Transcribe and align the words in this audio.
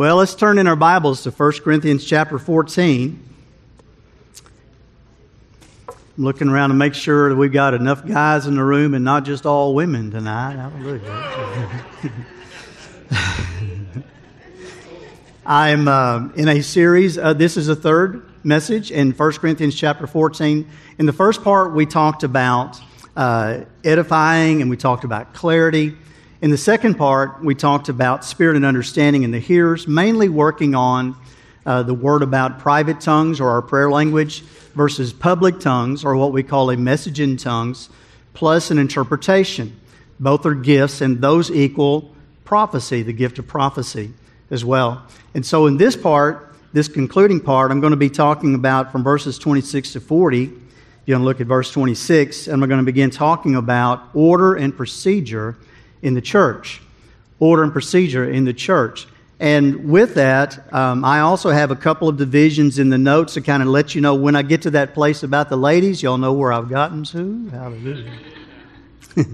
Well, 0.00 0.16
let's 0.16 0.34
turn 0.34 0.56
in 0.56 0.66
our 0.66 0.76
Bibles 0.76 1.24
to 1.24 1.30
1 1.30 1.52
Corinthians 1.62 2.06
chapter 2.06 2.38
14. 2.38 3.22
I'm 5.88 5.94
looking 6.16 6.48
around 6.48 6.70
to 6.70 6.74
make 6.74 6.94
sure 6.94 7.28
that 7.28 7.36
we've 7.36 7.52
got 7.52 7.74
enough 7.74 8.06
guys 8.06 8.46
in 8.46 8.54
the 8.54 8.64
room 8.64 8.94
and 8.94 9.04
not 9.04 9.26
just 9.26 9.44
all 9.44 9.74
women 9.74 10.10
tonight. 10.10 10.52
Hallelujah. 10.52 11.84
I'm 15.44 15.86
uh, 15.86 16.30
in 16.34 16.48
a 16.48 16.62
series. 16.62 17.18
Uh, 17.18 17.34
this 17.34 17.58
is 17.58 17.66
the 17.66 17.76
third 17.76 18.26
message 18.42 18.90
in 18.90 19.12
1 19.12 19.32
Corinthians 19.32 19.74
chapter 19.74 20.06
14. 20.06 20.66
In 20.96 21.04
the 21.04 21.12
first 21.12 21.44
part, 21.44 21.74
we 21.74 21.84
talked 21.84 22.22
about 22.22 22.80
uh, 23.16 23.64
edifying 23.84 24.62
and 24.62 24.70
we 24.70 24.78
talked 24.78 25.04
about 25.04 25.34
clarity. 25.34 25.94
In 26.42 26.50
the 26.50 26.56
second 26.56 26.94
part, 26.94 27.44
we 27.44 27.54
talked 27.54 27.90
about 27.90 28.24
spirit 28.24 28.56
and 28.56 28.64
understanding 28.64 29.24
in 29.24 29.30
the 29.30 29.38
hearers, 29.38 29.86
mainly 29.86 30.30
working 30.30 30.74
on 30.74 31.14
uh, 31.66 31.82
the 31.82 31.92
word 31.92 32.22
about 32.22 32.60
private 32.60 32.98
tongues 32.98 33.42
or 33.42 33.50
our 33.50 33.60
prayer 33.60 33.90
language 33.90 34.40
versus 34.74 35.12
public 35.12 35.60
tongues 35.60 36.02
or 36.02 36.16
what 36.16 36.32
we 36.32 36.42
call 36.42 36.70
a 36.70 36.78
message 36.78 37.20
in 37.20 37.36
tongues, 37.36 37.90
plus 38.32 38.70
an 38.70 38.78
interpretation. 38.78 39.78
Both 40.18 40.46
are 40.46 40.54
gifts, 40.54 41.02
and 41.02 41.20
those 41.20 41.50
equal 41.50 42.14
prophecy, 42.46 43.02
the 43.02 43.12
gift 43.12 43.38
of 43.38 43.46
prophecy 43.46 44.10
as 44.50 44.64
well. 44.64 45.04
And 45.34 45.44
so 45.44 45.66
in 45.66 45.76
this 45.76 45.94
part, 45.94 46.54
this 46.72 46.88
concluding 46.88 47.40
part, 47.40 47.70
I'm 47.70 47.80
going 47.80 47.90
to 47.90 47.98
be 47.98 48.08
talking 48.08 48.54
about 48.54 48.92
from 48.92 49.04
verses 49.04 49.38
26 49.38 49.92
to 49.92 50.00
40. 50.00 50.38
You're 50.38 50.50
going 51.06 51.20
to 51.20 51.24
look 51.26 51.42
at 51.42 51.46
verse 51.46 51.70
26, 51.70 52.48
and 52.48 52.62
we're 52.62 52.68
going 52.68 52.80
to 52.80 52.84
begin 52.86 53.10
talking 53.10 53.56
about 53.56 54.08
order 54.14 54.54
and 54.54 54.74
procedure 54.74 55.58
in 56.02 56.14
the 56.14 56.20
church. 56.20 56.80
Order 57.38 57.62
and 57.62 57.72
procedure 57.72 58.28
in 58.28 58.44
the 58.44 58.52
church. 58.52 59.06
And 59.40 59.90
with 59.90 60.14
that, 60.14 60.70
um, 60.72 61.02
I 61.02 61.20
also 61.20 61.48
have 61.48 61.70
a 61.70 61.76
couple 61.76 62.08
of 62.08 62.18
divisions 62.18 62.78
in 62.78 62.90
the 62.90 62.98
notes 62.98 63.34
to 63.34 63.40
kind 63.40 63.62
of 63.62 63.70
let 63.70 63.94
you 63.94 64.02
know 64.02 64.14
when 64.14 64.36
I 64.36 64.42
get 64.42 64.62
to 64.62 64.70
that 64.72 64.92
place 64.92 65.22
about 65.22 65.48
the 65.48 65.56
ladies, 65.56 66.02
y'all 66.02 66.18
know 66.18 66.34
where 66.34 66.52
I've 66.52 66.68
gotten 66.68 67.04
to. 67.04 67.48
Hallelujah. 67.48 68.12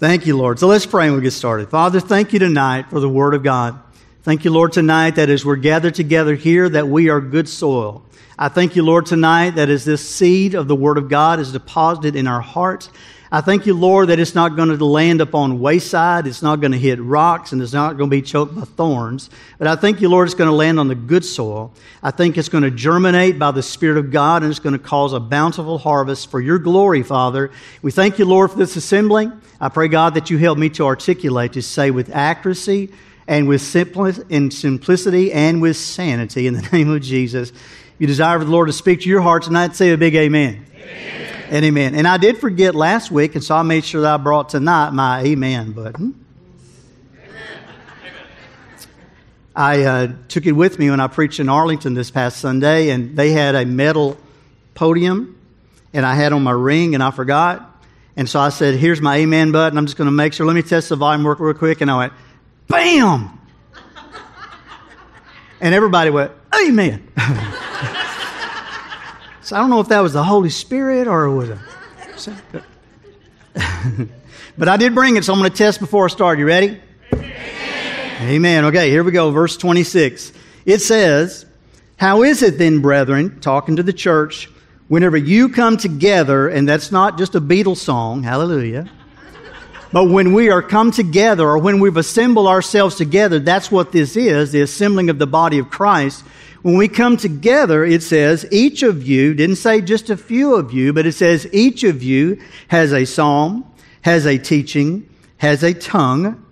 thank 0.00 0.26
you, 0.26 0.36
Lord. 0.36 0.58
So 0.58 0.66
let's 0.66 0.84
pray 0.84 1.04
and 1.04 1.12
we'll 1.12 1.22
get 1.22 1.30
started. 1.30 1.70
Father, 1.70 2.00
thank 2.00 2.32
you 2.32 2.40
tonight 2.40 2.90
for 2.90 2.98
the 2.98 3.08
Word 3.08 3.34
of 3.34 3.44
God. 3.44 3.78
Thank 4.24 4.44
you, 4.44 4.50
Lord, 4.50 4.72
tonight 4.72 5.16
that 5.16 5.30
as 5.30 5.44
we're 5.44 5.56
gathered 5.56 5.94
together 5.94 6.34
here, 6.34 6.68
that 6.68 6.88
we 6.88 7.08
are 7.08 7.20
good 7.20 7.48
soil. 7.48 8.02
I 8.36 8.48
thank 8.48 8.74
you, 8.74 8.82
Lord, 8.82 9.06
tonight 9.06 9.50
that 9.50 9.68
as 9.68 9.84
this 9.84 10.08
seed 10.08 10.54
of 10.54 10.66
the 10.66 10.74
Word 10.74 10.98
of 10.98 11.08
God 11.08 11.38
is 11.38 11.52
deposited 11.52 12.16
in 12.16 12.26
our 12.26 12.40
hearts, 12.40 12.90
I 13.34 13.40
thank 13.40 13.64
you, 13.64 13.72
Lord, 13.72 14.10
that 14.10 14.18
it's 14.18 14.34
not 14.34 14.56
going 14.56 14.76
to 14.76 14.84
land 14.84 15.22
upon 15.22 15.58
wayside. 15.58 16.26
It's 16.26 16.42
not 16.42 16.60
going 16.60 16.72
to 16.72 16.78
hit 16.78 17.00
rocks 17.00 17.52
and 17.52 17.62
it's 17.62 17.72
not 17.72 17.96
going 17.96 18.10
to 18.10 18.14
be 18.14 18.20
choked 18.20 18.54
by 18.54 18.60
thorns. 18.60 19.30
But 19.56 19.68
I 19.68 19.74
thank 19.74 20.02
you, 20.02 20.10
Lord, 20.10 20.28
it's 20.28 20.34
going 20.34 20.50
to 20.50 20.54
land 20.54 20.78
on 20.78 20.88
the 20.88 20.94
good 20.94 21.24
soil. 21.24 21.72
I 22.02 22.10
think 22.10 22.36
it's 22.36 22.50
going 22.50 22.64
to 22.64 22.70
germinate 22.70 23.38
by 23.38 23.50
the 23.50 23.62
Spirit 23.62 23.96
of 23.96 24.10
God 24.10 24.42
and 24.42 24.50
it's 24.50 24.60
going 24.60 24.74
to 24.74 24.78
cause 24.78 25.14
a 25.14 25.18
bountiful 25.18 25.78
harvest 25.78 26.30
for 26.30 26.42
your 26.42 26.58
glory, 26.58 27.02
Father. 27.02 27.50
We 27.80 27.90
thank 27.90 28.18
you, 28.18 28.26
Lord, 28.26 28.50
for 28.50 28.58
this 28.58 28.76
assembly. 28.76 29.32
I 29.58 29.70
pray, 29.70 29.88
God, 29.88 30.12
that 30.12 30.28
you 30.28 30.36
help 30.36 30.58
me 30.58 30.68
to 30.68 30.84
articulate, 30.84 31.54
to 31.54 31.62
say 31.62 31.90
with 31.90 32.14
accuracy 32.14 32.92
and 33.26 33.48
with 33.48 33.62
simplicity 33.62 35.32
and 35.32 35.62
with 35.62 35.78
sanity 35.78 36.46
in 36.48 36.52
the 36.52 36.62
name 36.72 36.90
of 36.90 37.00
Jesus. 37.00 37.48
If 37.48 37.94
you 37.98 38.06
desire 38.06 38.38
for 38.38 38.44
the 38.44 38.50
Lord 38.50 38.68
to 38.68 38.74
speak 38.74 39.00
to 39.00 39.08
your 39.08 39.22
heart 39.22 39.44
tonight, 39.44 39.74
say 39.74 39.90
a 39.90 39.96
big 39.96 40.16
amen. 40.16 40.66
amen. 40.74 41.21
And 41.52 41.66
amen. 41.66 41.94
And 41.94 42.08
I 42.08 42.16
did 42.16 42.38
forget 42.38 42.74
last 42.74 43.10
week, 43.10 43.34
and 43.34 43.44
so 43.44 43.54
I 43.54 43.60
made 43.60 43.84
sure 43.84 44.00
that 44.00 44.14
I 44.14 44.16
brought 44.16 44.48
tonight 44.48 44.92
my 44.92 45.20
amen 45.20 45.72
button. 45.72 46.24
I 49.54 49.82
uh, 49.82 50.12
took 50.28 50.46
it 50.46 50.52
with 50.52 50.78
me 50.78 50.88
when 50.88 50.98
I 50.98 51.08
preached 51.08 51.40
in 51.40 51.50
Arlington 51.50 51.92
this 51.92 52.10
past 52.10 52.38
Sunday, 52.38 52.88
and 52.88 53.18
they 53.18 53.32
had 53.32 53.54
a 53.54 53.66
metal 53.66 54.16
podium, 54.72 55.38
and 55.92 56.06
I 56.06 56.14
had 56.14 56.32
on 56.32 56.42
my 56.42 56.52
ring, 56.52 56.94
and 56.94 57.02
I 57.02 57.10
forgot. 57.10 57.84
And 58.16 58.26
so 58.26 58.40
I 58.40 58.48
said, 58.48 58.76
Here's 58.76 59.02
my 59.02 59.18
amen 59.18 59.52
button. 59.52 59.76
I'm 59.76 59.84
just 59.84 59.98
going 59.98 60.08
to 60.08 60.10
make 60.10 60.32
sure. 60.32 60.46
Let 60.46 60.54
me 60.56 60.62
test 60.62 60.88
the 60.88 60.96
volume 60.96 61.22
work 61.22 61.38
real 61.38 61.52
quick. 61.52 61.82
And 61.82 61.90
I 61.90 61.98
went, 61.98 62.12
Bam! 62.66 63.38
and 65.60 65.74
everybody 65.74 66.08
went, 66.08 66.32
Amen. 66.66 67.06
So 69.52 69.56
I 69.56 69.60
don't 69.60 69.68
know 69.68 69.80
if 69.80 69.88
that 69.88 70.00
was 70.00 70.14
the 70.14 70.24
Holy 70.24 70.48
Spirit 70.48 71.06
or 71.06 71.26
it 71.26 71.34
was 71.34 71.50
it. 72.26 72.38
but 74.56 74.66
I 74.66 74.78
did 74.78 74.94
bring 74.94 75.18
it, 75.18 75.24
so 75.26 75.34
I'm 75.34 75.40
going 75.40 75.50
to 75.50 75.54
test 75.54 75.78
before 75.78 76.06
I 76.06 76.08
start. 76.08 76.38
You 76.38 76.46
ready? 76.46 76.80
Amen. 77.12 78.22
Amen. 78.22 78.64
Okay, 78.64 78.88
here 78.88 79.04
we 79.04 79.12
go. 79.12 79.30
Verse 79.30 79.58
26. 79.58 80.32
It 80.64 80.78
says, 80.78 81.44
How 81.98 82.22
is 82.22 82.42
it 82.42 82.56
then, 82.56 82.80
brethren, 82.80 83.40
talking 83.40 83.76
to 83.76 83.82
the 83.82 83.92
church, 83.92 84.48
whenever 84.88 85.18
you 85.18 85.50
come 85.50 85.76
together, 85.76 86.48
and 86.48 86.66
that's 86.66 86.90
not 86.90 87.18
just 87.18 87.34
a 87.34 87.40
Beatles 87.42 87.76
song, 87.76 88.22
hallelujah. 88.22 88.88
But 89.92 90.06
when 90.06 90.32
we 90.32 90.48
are 90.48 90.62
come 90.62 90.92
together, 90.92 91.46
or 91.46 91.58
when 91.58 91.78
we've 91.78 91.98
assembled 91.98 92.46
ourselves 92.46 92.94
together, 92.94 93.38
that's 93.38 93.70
what 93.70 93.92
this 93.92 94.16
is, 94.16 94.50
the 94.50 94.62
assembling 94.62 95.10
of 95.10 95.18
the 95.18 95.26
body 95.26 95.58
of 95.58 95.68
Christ. 95.68 96.24
When 96.62 96.76
we 96.76 96.86
come 96.86 97.16
together, 97.16 97.84
it 97.84 98.04
says, 98.04 98.46
each 98.52 98.84
of 98.84 99.06
you, 99.06 99.34
didn't 99.34 99.56
say 99.56 99.80
just 99.80 100.10
a 100.10 100.16
few 100.16 100.54
of 100.54 100.72
you, 100.72 100.92
but 100.92 101.06
it 101.06 101.12
says 101.12 101.48
each 101.52 101.82
of 101.82 102.04
you 102.04 102.40
has 102.68 102.92
a 102.92 103.04
psalm, 103.04 103.66
has 104.02 104.26
a 104.26 104.38
teaching, 104.38 105.08
has 105.38 105.64
a 105.64 105.74
tongue, 105.74 106.44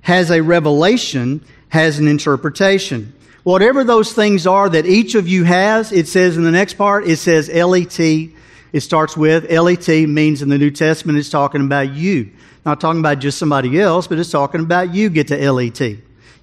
has 0.00 0.30
a 0.30 0.42
revelation, 0.42 1.44
has 1.68 2.00
an 2.00 2.08
interpretation. 2.08 3.14
Whatever 3.44 3.84
those 3.84 4.12
things 4.12 4.46
are 4.46 4.68
that 4.68 4.86
each 4.86 5.14
of 5.14 5.28
you 5.28 5.44
has, 5.44 5.92
it 5.92 6.08
says 6.08 6.36
in 6.36 6.42
the 6.42 6.50
next 6.50 6.74
part, 6.74 7.06
it 7.06 7.18
says 7.18 7.48
LET. 7.48 8.00
It 8.00 8.80
starts 8.80 9.16
with 9.16 9.48
LET 9.50 9.86
means 10.08 10.42
in 10.42 10.48
the 10.48 10.58
New 10.58 10.72
Testament 10.72 11.18
it's 11.18 11.30
talking 11.30 11.60
about 11.60 11.92
you. 11.92 12.32
Not 12.66 12.80
talking 12.80 13.00
about 13.00 13.20
just 13.20 13.38
somebody 13.38 13.78
else, 13.80 14.08
but 14.08 14.18
it's 14.18 14.30
talking 14.30 14.62
about 14.62 14.92
you 14.94 15.10
get 15.10 15.28
to 15.28 15.52
LET. 15.52 15.80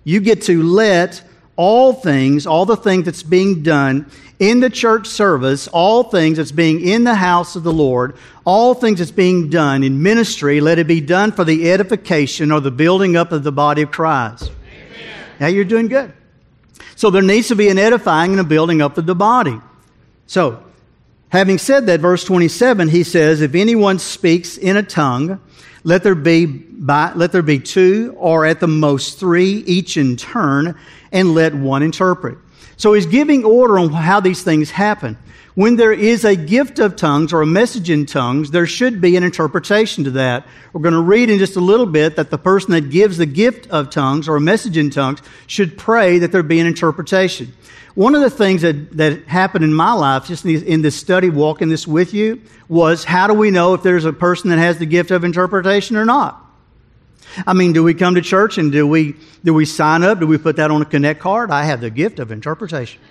You 0.06 0.20
get 0.22 0.44
to 0.44 0.64
let 0.64 1.24
all 1.56 1.94
things, 1.94 2.48
all 2.48 2.66
the 2.66 2.78
things 2.78 3.06
that's 3.06 3.24
being 3.24 3.64
done 3.64 4.10
in 4.40 4.60
the 4.60 4.70
church 4.70 5.08
service, 5.08 5.68
all 5.68 6.04
things 6.04 6.38
that's 6.38 6.52
being 6.52 6.82
in 6.82 7.04
the 7.04 7.14
house 7.14 7.56
of 7.56 7.64
the 7.64 7.72
Lord, 7.72 8.16
all 8.44 8.74
things 8.74 9.00
that's 9.00 9.12
being 9.12 9.50
done 9.50 9.84
in 9.84 10.02
ministry, 10.02 10.62
let 10.62 10.80
it 10.80 10.88
be 10.88 11.02
done 11.02 11.32
for 11.32 11.44
the 11.44 11.72
edification 11.72 12.52
or 12.52 12.60
the 12.60 12.72
building 12.72 13.16
up 13.16 13.32
of 13.32 13.44
the 13.44 13.52
body 13.52 13.84
of 13.84 13.92
Christ. 13.92 14.52
Amen. 14.52 15.26
Now 15.40 15.48
you're 15.48 15.66
doing 15.66 15.88
good. 15.88 16.12
So 16.96 17.10
there 17.10 17.22
needs 17.22 17.50
to 17.50 17.56
be 17.56 17.70
an 17.70 17.78
edifying 17.78 18.32
and 18.32 18.40
a 18.40 18.44
building 18.44 18.82
up 18.82 18.98
of 18.98 19.06
the 19.06 19.16
body. 19.16 19.60
So, 20.28 20.64
having 21.30 21.58
said 21.58 21.88
that, 21.88 22.00
verse 22.00 22.24
27, 22.24 22.88
he 22.88 23.04
says, 23.04 23.42
If 23.42 23.54
anyone 23.54 24.00
speaks 24.00 24.58
in 24.58 24.78
a 24.78 24.84
tongue, 24.84 25.40
let 25.84 26.04
there 26.04 26.16
be 26.16 26.46
by, 26.46 27.12
let 27.14 27.32
there 27.32 27.42
be 27.42 27.60
two 27.60 28.16
or 28.18 28.46
at 28.46 28.60
the 28.60 28.68
most 28.68 29.20
three, 29.20 29.64
each 29.66 29.98
in 29.98 30.16
turn, 30.16 30.78
and 31.12 31.34
let 31.34 31.54
one 31.54 31.84
interpret. 31.84 32.38
So 32.78 32.94
he's 32.94 33.06
giving 33.06 33.46
order 33.46 33.78
on 33.78 33.92
how 33.92 34.20
these 34.20 34.44
things 34.44 34.72
happen. 34.72 35.18
When 35.54 35.76
there 35.76 35.92
is 35.92 36.24
a 36.24 36.36
gift 36.36 36.80
of 36.80 36.96
tongues 36.96 37.34
or 37.34 37.42
a 37.42 37.46
message 37.46 37.90
in 37.90 38.06
tongues, 38.06 38.52
there 38.52 38.66
should 38.66 39.02
be 39.02 39.18
an 39.18 39.24
interpretation 39.24 40.06
to 40.06 40.12
that. 40.12 40.48
We're 40.72 40.82
going 40.82 40.94
to 40.94 41.02
read 41.02 41.30
in 41.30 41.40
just 41.40 41.58
a 41.58 41.60
little 41.60 41.86
bit 41.86 42.16
that 42.16 42.30
the 42.30 42.38
person 42.38 42.72
that 42.72 42.90
gives 42.90 43.18
the 43.18 43.26
gift 43.26 43.68
of 43.68 43.90
tongues 43.90 44.30
or 44.30 44.38
a 44.38 44.42
message 44.42 44.78
in 44.78 44.90
tongues 44.90 45.22
should 45.48 45.78
pray 45.78 46.20
that 46.20 46.32
there 46.32 46.42
be 46.42 46.62
an 46.62 46.68
interpretation. 46.68 47.54
One 47.96 48.16
of 48.16 48.22
the 48.22 48.30
things 48.30 48.62
that, 48.62 48.96
that 48.96 49.28
happened 49.28 49.66
in 49.66 49.74
my 49.74 49.92
life, 49.92 50.26
just 50.26 50.46
in 50.46 50.82
this 50.82 50.96
study, 50.96 51.30
walking 51.30 51.68
this 51.68 51.86
with 51.86 52.14
you, 52.14 52.42
was 52.70 53.04
how 53.04 53.28
do 53.28 53.34
we 53.34 53.52
know 53.52 53.74
if 53.74 53.84
there's 53.84 54.06
a 54.06 54.14
person 54.14 54.50
that 54.52 54.60
has 54.60 54.78
the 54.78 54.86
gift 54.86 55.12
of 55.12 55.26
interpretation 55.26 55.98
or 55.98 56.06
not? 56.06 56.41
I 57.46 57.54
mean, 57.54 57.74
do 57.74 57.84
we 57.84 57.94
come 57.94 58.16
to 58.16 58.22
church 58.22 58.58
and 58.58 58.72
do 58.72 58.88
we, 58.88 59.16
do 59.44 59.54
we 59.54 59.66
sign 59.66 60.04
up? 60.04 60.20
Do 60.20 60.28
we 60.28 60.38
put 60.38 60.58
that 60.58 60.72
on 60.72 60.82
a 60.82 60.86
connect 60.86 61.20
card? 61.20 61.52
I 61.52 61.64
have 61.64 61.82
the 61.82 61.90
gift 61.90 62.20
of 62.20 62.32
interpretation. 62.32 63.02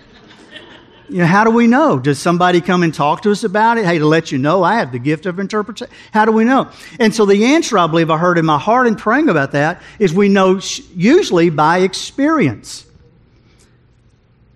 You 1.09 1.17
know, 1.17 1.25
how 1.25 1.43
do 1.43 1.51
we 1.51 1.67
know? 1.67 1.99
Does 1.99 2.19
somebody 2.19 2.61
come 2.61 2.83
and 2.83 2.93
talk 2.93 3.23
to 3.23 3.31
us 3.31 3.43
about 3.43 3.77
it? 3.77 3.83
Hey, 3.83 3.99
to 3.99 4.05
let 4.05 4.31
you 4.31 4.37
know, 4.37 4.63
I 4.63 4.75
have 4.75 4.93
the 4.93 4.99
gift 4.99 5.25
of 5.25 5.39
interpretation. 5.39 5.93
How 6.13 6.23
do 6.23 6.31
we 6.31 6.45
know? 6.45 6.71
And 6.99 7.13
so 7.13 7.25
the 7.25 7.43
answer 7.47 7.77
I 7.77 7.87
believe 7.87 8.09
I 8.09 8.17
heard 8.17 8.37
in 8.37 8.45
my 8.45 8.57
heart 8.57 8.87
in 8.87 8.95
praying 8.95 9.27
about 9.27 9.51
that 9.51 9.81
is 9.99 10.13
we 10.13 10.29
know 10.29 10.61
usually 10.95 11.49
by 11.49 11.79
experience. 11.79 12.85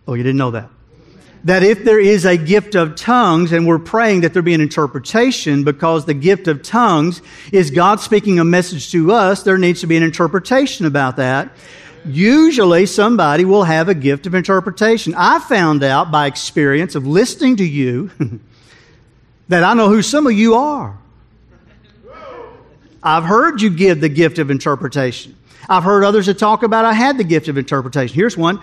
Oh, 0.08 0.14
you 0.14 0.24
didn't 0.24 0.38
know 0.38 0.52
that? 0.52 0.70
That 1.46 1.64
if 1.64 1.84
there 1.84 2.00
is 2.00 2.26
a 2.26 2.38
gift 2.38 2.76
of 2.76 2.96
tongues, 2.96 3.52
and 3.52 3.68
we're 3.68 3.80
praying 3.80 4.22
that 4.22 4.34
there 4.34 4.42
be 4.42 4.54
an 4.56 4.62
interpretation 4.62 5.64
because 5.64 6.06
the 6.06 6.14
gift 6.14 6.48
of 6.48 6.64
tongues 6.64 7.22
is 7.52 7.72
God 7.72 8.00
speaking 8.00 8.40
a 8.40 8.44
message 8.44 8.92
to 8.92 9.12
us, 9.12 9.44
there 9.44 9.58
needs 9.58 9.82
to 9.82 9.88
be 9.88 9.96
an 9.96 10.04
interpretation 10.04 10.86
about 10.86 11.18
that. 11.18 11.52
Usually 12.04 12.86
somebody 12.86 13.46
will 13.46 13.64
have 13.64 13.90
a 13.90 13.96
gift 13.96 14.26
of 14.26 14.36
interpretation. 14.36 15.14
I 15.16 15.40
found 15.40 15.84
out 15.84 16.12
by 16.12 16.28
experience 16.28 16.96
of 16.96 17.08
listening 17.08 17.58
to 17.58 17.66
you 17.66 18.12
that 19.48 19.64
I 19.64 19.74
know 19.76 19.90
who 19.90 20.02
some 20.02 20.28
of 20.28 20.34
you 20.34 20.56
are. 20.56 20.98
I've 23.02 23.24
heard 23.24 23.62
you 23.62 23.70
give 23.70 24.02
the 24.02 24.10
gift 24.10 24.40
of 24.40 24.50
interpretation. 24.50 25.36
I've 25.70 25.84
heard 25.84 26.04
others 26.04 26.26
that 26.26 26.40
talk 26.40 26.64
about 26.64 26.86
I 26.86 26.94
had 26.94 27.18
the 27.18 27.24
gift 27.24 27.48
of 27.48 27.58
interpretation. 27.58 28.16
Here's 28.16 28.36
one. 28.36 28.60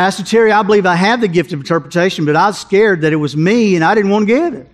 Pastor 0.00 0.24
Terry, 0.24 0.50
I 0.50 0.62
believe 0.62 0.86
I 0.86 0.94
have 0.94 1.20
the 1.20 1.28
gift 1.28 1.52
of 1.52 1.60
interpretation, 1.60 2.24
but 2.24 2.34
I 2.34 2.46
was 2.46 2.58
scared 2.58 3.02
that 3.02 3.12
it 3.12 3.16
was 3.16 3.36
me 3.36 3.74
and 3.76 3.84
I 3.84 3.94
didn't 3.94 4.10
want 4.10 4.26
to 4.26 4.34
give 4.34 4.54
it. 4.54 4.66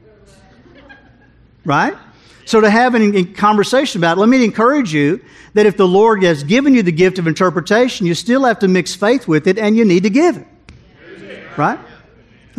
Right? 1.64 1.98
So 2.44 2.60
to 2.60 2.70
have 2.70 2.94
a 2.94 3.24
conversation 3.24 3.98
about 3.98 4.18
it, 4.18 4.20
let 4.20 4.28
me 4.28 4.44
encourage 4.44 4.94
you 4.94 5.20
that 5.54 5.66
if 5.66 5.76
the 5.76 5.88
Lord 5.88 6.22
has 6.22 6.44
given 6.44 6.74
you 6.74 6.84
the 6.84 6.92
gift 6.92 7.18
of 7.18 7.26
interpretation, 7.26 8.06
you 8.06 8.14
still 8.14 8.44
have 8.44 8.60
to 8.60 8.68
mix 8.68 8.94
faith 8.94 9.26
with 9.26 9.48
it 9.48 9.58
and 9.58 9.76
you 9.76 9.84
need 9.84 10.04
to 10.04 10.10
give 10.10 10.36
it. 10.36 10.46
Right? 11.56 11.80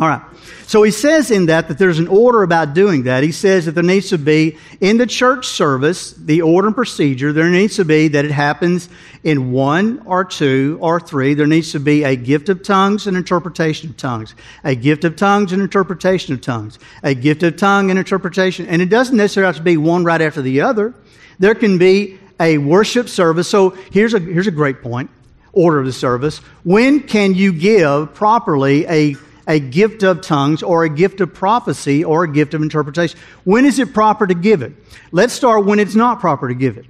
All 0.00 0.08
right. 0.08 0.22
So 0.68 0.82
he 0.82 0.90
says 0.90 1.30
in 1.30 1.46
that 1.46 1.68
that 1.68 1.78
there's 1.78 1.98
an 1.98 2.08
order 2.08 2.42
about 2.42 2.74
doing 2.74 3.04
that. 3.04 3.24
He 3.24 3.32
says 3.32 3.64
that 3.64 3.72
there 3.72 3.82
needs 3.82 4.10
to 4.10 4.18
be 4.18 4.56
in 4.80 4.98
the 4.98 5.06
church 5.06 5.46
service, 5.46 6.12
the 6.12 6.42
order 6.42 6.68
and 6.68 6.74
procedure, 6.74 7.32
there 7.32 7.48
needs 7.48 7.76
to 7.76 7.84
be 7.84 8.08
that 8.08 8.24
it 8.24 8.30
happens 8.30 8.88
in 9.24 9.50
one 9.50 10.02
or 10.04 10.24
two 10.24 10.78
or 10.80 11.00
three. 11.00 11.34
There 11.34 11.46
needs 11.46 11.72
to 11.72 11.80
be 11.80 12.04
a 12.04 12.14
gift 12.14 12.48
of 12.48 12.62
tongues 12.62 13.06
and 13.06 13.16
interpretation 13.16 13.90
of 13.90 13.96
tongues. 13.96 14.34
A 14.62 14.74
gift 14.74 15.04
of 15.04 15.16
tongues 15.16 15.52
and 15.52 15.62
interpretation 15.62 16.34
of 16.34 16.42
tongues. 16.42 16.78
A 17.02 17.14
gift 17.14 17.42
of 17.42 17.56
tongue 17.56 17.90
and 17.90 17.98
interpretation. 17.98 18.66
And 18.66 18.80
it 18.80 18.90
doesn't 18.90 19.16
necessarily 19.16 19.48
have 19.48 19.56
to 19.56 19.62
be 19.62 19.78
one 19.78 20.04
right 20.04 20.20
after 20.20 20.42
the 20.42 20.60
other. 20.60 20.94
There 21.38 21.54
can 21.54 21.78
be 21.78 22.18
a 22.38 22.58
worship 22.58 23.08
service. 23.08 23.48
So 23.48 23.70
here's 23.90 24.14
a, 24.14 24.20
here's 24.20 24.46
a 24.46 24.52
great 24.52 24.82
point. 24.82 25.10
Order 25.52 25.80
of 25.80 25.86
the 25.86 25.92
service. 25.92 26.38
When 26.62 27.00
can 27.00 27.34
you 27.34 27.52
give 27.52 28.14
properly 28.14 28.86
a 28.86 29.14
a 29.48 29.58
gift 29.58 30.02
of 30.02 30.20
tongues 30.20 30.62
or 30.62 30.84
a 30.84 30.88
gift 30.90 31.20
of 31.22 31.32
prophecy 31.32 32.04
or 32.04 32.24
a 32.24 32.28
gift 32.28 32.52
of 32.52 32.62
interpretation. 32.62 33.18
When 33.44 33.64
is 33.64 33.78
it 33.78 33.94
proper 33.94 34.26
to 34.26 34.34
give 34.34 34.60
it? 34.62 34.74
Let's 35.10 35.32
start 35.32 35.64
when 35.64 35.80
it's 35.80 35.94
not 35.94 36.20
proper 36.20 36.48
to 36.48 36.54
give 36.54 36.76
it. 36.76 36.84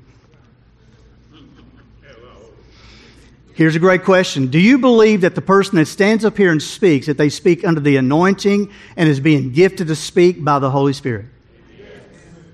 Here's 3.55 3.75
a 3.75 3.81
great 3.81 4.05
question. 4.05 4.49
Do 4.49 4.59
you 4.61 4.79
believe 4.79 5.23
that 5.23 5.35
the 5.35 5.43
person 5.43 5.77
that 5.77 5.87
stands 5.87 6.25
up 6.25 6.37
here 6.37 6.53
and 6.53 6.63
speaks, 6.63 7.07
that 7.07 7.17
they 7.17 7.29
speak 7.29 7.65
under 7.65 7.81
the 7.81 7.97
anointing 7.97 8.71
and 8.97 9.09
is 9.09 9.19
being 9.19 9.53
gifted 9.53 9.89
to 9.89 9.97
speak 9.97 10.45
by 10.45 10.59
the 10.59 10.71
Holy 10.71 10.93
Spirit? 10.93 11.27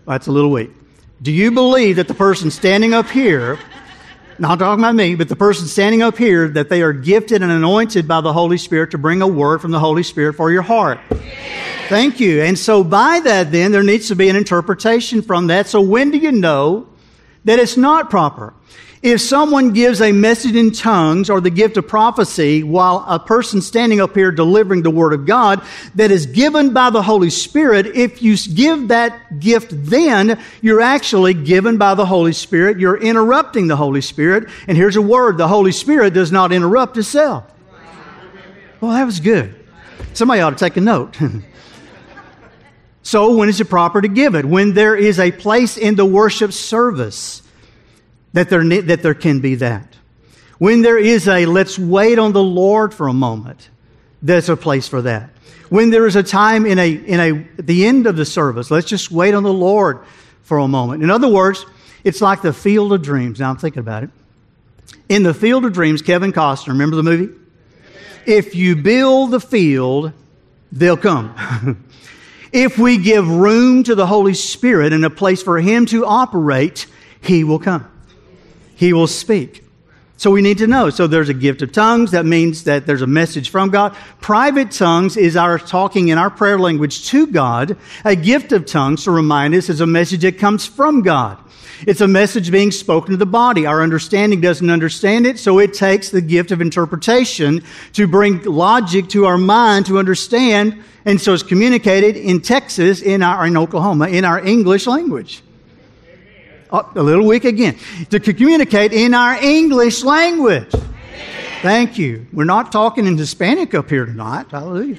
That's 0.06 0.26
a 0.26 0.32
little 0.32 0.50
weak. 0.50 0.70
Do 1.20 1.32
you 1.32 1.50
believe 1.50 1.96
that 1.96 2.08
the 2.08 2.14
person 2.14 2.50
standing 2.50 2.92
up 2.94 3.08
here 3.08 3.58
not 4.38 4.58
talking 4.58 4.82
about 4.82 4.94
me, 4.94 5.14
but 5.14 5.28
the 5.28 5.36
person 5.36 5.66
standing 5.66 6.02
up 6.02 6.18
here, 6.18 6.48
that 6.48 6.68
they 6.68 6.82
are 6.82 6.92
gifted 6.92 7.42
and 7.42 7.52
anointed 7.52 8.08
by 8.08 8.20
the 8.20 8.32
Holy 8.32 8.58
Spirit 8.58 8.90
to 8.92 8.98
bring 8.98 9.22
a 9.22 9.26
word 9.28 9.60
from 9.60 9.70
the 9.70 9.80
Holy 9.80 10.02
Spirit 10.02 10.34
for 10.34 10.50
your 10.50 10.62
heart. 10.62 10.98
Thank 11.88 12.18
you. 12.20 12.42
And 12.42 12.58
so 12.58 12.82
by 12.82 13.20
that 13.20 13.52
then, 13.52 13.72
there 13.72 13.82
needs 13.82 14.08
to 14.08 14.16
be 14.16 14.28
an 14.28 14.36
interpretation 14.36 15.22
from 15.22 15.48
that. 15.48 15.66
So 15.66 15.80
when 15.80 16.10
do 16.10 16.18
you 16.18 16.32
know 16.32 16.86
that 17.44 17.58
it's 17.58 17.76
not 17.76 18.10
proper? 18.10 18.54
If 19.04 19.20
someone 19.20 19.74
gives 19.74 20.00
a 20.00 20.12
message 20.12 20.56
in 20.56 20.72
tongues 20.72 21.28
or 21.28 21.38
the 21.38 21.50
gift 21.50 21.76
of 21.76 21.86
prophecy 21.86 22.62
while 22.62 23.04
a 23.06 23.18
person 23.18 23.60
standing 23.60 24.00
up 24.00 24.14
here 24.14 24.32
delivering 24.32 24.80
the 24.80 24.90
Word 24.90 25.12
of 25.12 25.26
God 25.26 25.62
that 25.96 26.10
is 26.10 26.24
given 26.24 26.72
by 26.72 26.88
the 26.88 27.02
Holy 27.02 27.28
Spirit, 27.28 27.84
if 27.84 28.22
you 28.22 28.34
give 28.38 28.88
that 28.88 29.40
gift 29.40 29.72
then, 29.74 30.42
you're 30.62 30.80
actually 30.80 31.34
given 31.34 31.76
by 31.76 31.94
the 31.94 32.06
Holy 32.06 32.32
Spirit. 32.32 32.80
You're 32.80 32.96
interrupting 32.96 33.66
the 33.66 33.76
Holy 33.76 34.00
Spirit. 34.00 34.48
And 34.66 34.74
here's 34.74 34.96
a 34.96 35.02
word 35.02 35.36
the 35.36 35.48
Holy 35.48 35.72
Spirit 35.72 36.14
does 36.14 36.32
not 36.32 36.50
interrupt 36.50 36.96
itself. 36.96 37.44
Well, 38.80 38.92
that 38.92 39.04
was 39.04 39.20
good. 39.20 39.54
Somebody 40.14 40.40
ought 40.40 40.50
to 40.50 40.56
take 40.56 40.78
a 40.78 40.80
note. 40.80 41.14
so, 43.02 43.36
when 43.36 43.50
is 43.50 43.60
it 43.60 43.68
proper 43.68 44.00
to 44.00 44.08
give 44.08 44.34
it? 44.34 44.46
When 44.46 44.72
there 44.72 44.96
is 44.96 45.18
a 45.20 45.30
place 45.30 45.76
in 45.76 45.94
the 45.94 46.06
worship 46.06 46.54
service 46.54 47.42
that 48.34 48.50
there, 48.50 48.62
that 48.82 49.02
there 49.02 49.14
can 49.14 49.40
be 49.40 49.54
that. 49.56 49.96
When 50.58 50.82
there 50.82 50.98
is 50.98 51.26
a 51.26 51.46
let's 51.46 51.78
wait 51.78 52.18
on 52.18 52.32
the 52.32 52.42
Lord 52.42 52.92
for 52.92 53.08
a 53.08 53.12
moment, 53.12 53.70
there's 54.20 54.48
a 54.48 54.56
place 54.56 54.86
for 54.86 55.02
that. 55.02 55.30
When 55.70 55.90
there 55.90 56.06
is 56.06 56.16
a 56.16 56.22
time 56.22 56.66
in 56.66 56.78
a, 56.78 56.92
in 56.92 57.20
a, 57.20 57.62
the 57.62 57.86
end 57.86 58.06
of 58.06 58.16
the 58.16 58.24
service, 58.24 58.70
let's 58.70 58.86
just 58.86 59.10
wait 59.10 59.34
on 59.34 59.42
the 59.42 59.52
Lord 59.52 60.00
for 60.42 60.58
a 60.58 60.68
moment. 60.68 61.02
In 61.02 61.10
other 61.10 61.28
words, 61.28 61.64
it's 62.02 62.20
like 62.20 62.42
the 62.42 62.52
field 62.52 62.92
of 62.92 63.02
dreams. 63.02 63.40
Now 63.40 63.50
I'm 63.50 63.56
thinking 63.56 63.80
about 63.80 64.04
it. 64.04 64.10
In 65.08 65.22
the 65.22 65.34
field 65.34 65.64
of 65.64 65.72
dreams, 65.72 66.02
Kevin 66.02 66.32
Costner, 66.32 66.68
remember 66.68 66.96
the 66.96 67.02
movie? 67.02 67.32
If 68.26 68.54
you 68.54 68.76
build 68.76 69.30
the 69.30 69.40
field, 69.40 70.12
they'll 70.72 70.96
come. 70.96 71.84
if 72.52 72.78
we 72.78 72.98
give 72.98 73.28
room 73.28 73.84
to 73.84 73.94
the 73.94 74.06
Holy 74.06 74.34
Spirit 74.34 74.92
and 74.92 75.04
a 75.04 75.10
place 75.10 75.42
for 75.42 75.60
Him 75.60 75.86
to 75.86 76.04
operate, 76.04 76.86
He 77.20 77.44
will 77.44 77.58
come. 77.58 77.88
He 78.84 78.92
will 78.92 79.06
speak. 79.06 79.64
So 80.18 80.30
we 80.30 80.42
need 80.42 80.58
to 80.58 80.66
know. 80.66 80.90
So 80.90 81.06
there's 81.06 81.30
a 81.30 81.34
gift 81.34 81.62
of 81.62 81.72
tongues. 81.72 82.10
That 82.10 82.26
means 82.26 82.64
that 82.64 82.84
there's 82.84 83.00
a 83.00 83.06
message 83.06 83.48
from 83.48 83.70
God. 83.70 83.96
Private 84.20 84.70
tongues 84.70 85.16
is 85.16 85.36
our 85.38 85.58
talking 85.58 86.08
in 86.08 86.18
our 86.18 86.28
prayer 86.28 86.58
language 86.58 87.08
to 87.08 87.26
God. 87.26 87.78
A 88.04 88.14
gift 88.14 88.52
of 88.52 88.66
tongues, 88.66 89.04
to 89.04 89.10
remind 89.10 89.54
us, 89.54 89.70
is 89.70 89.80
a 89.80 89.86
message 89.86 90.20
that 90.20 90.38
comes 90.38 90.66
from 90.66 91.00
God. 91.00 91.38
It's 91.86 92.02
a 92.02 92.06
message 92.06 92.50
being 92.50 92.70
spoken 92.70 93.12
to 93.12 93.16
the 93.16 93.24
body. 93.24 93.64
Our 93.64 93.82
understanding 93.82 94.42
doesn't 94.42 94.68
understand 94.68 95.26
it, 95.26 95.38
so 95.38 95.58
it 95.58 95.72
takes 95.72 96.10
the 96.10 96.20
gift 96.20 96.50
of 96.50 96.60
interpretation 96.60 97.64
to 97.94 98.06
bring 98.06 98.42
logic 98.42 99.08
to 99.08 99.24
our 99.24 99.38
mind 99.38 99.86
to 99.86 99.98
understand. 99.98 100.84
And 101.06 101.18
so 101.18 101.32
it's 101.32 101.42
communicated 101.42 102.18
in 102.18 102.42
Texas, 102.42 103.00
in 103.00 103.22
our, 103.22 103.46
in 103.46 103.56
Oklahoma, 103.56 104.08
in 104.08 104.26
our 104.26 104.44
English 104.44 104.86
language. 104.86 105.42
Oh, 106.74 106.90
a 106.96 107.02
little 107.04 107.24
weak 107.24 107.44
again. 107.44 107.76
To 108.10 108.18
communicate 108.18 108.92
in 108.92 109.14
our 109.14 109.36
English 109.40 110.02
language. 110.02 110.72
Thank 111.62 111.98
you. 111.98 112.26
We're 112.32 112.42
not 112.42 112.72
talking 112.72 113.06
in 113.06 113.16
Hispanic 113.16 113.74
up 113.74 113.88
here 113.88 114.04
tonight. 114.04 114.46
Hallelujah. 114.50 114.98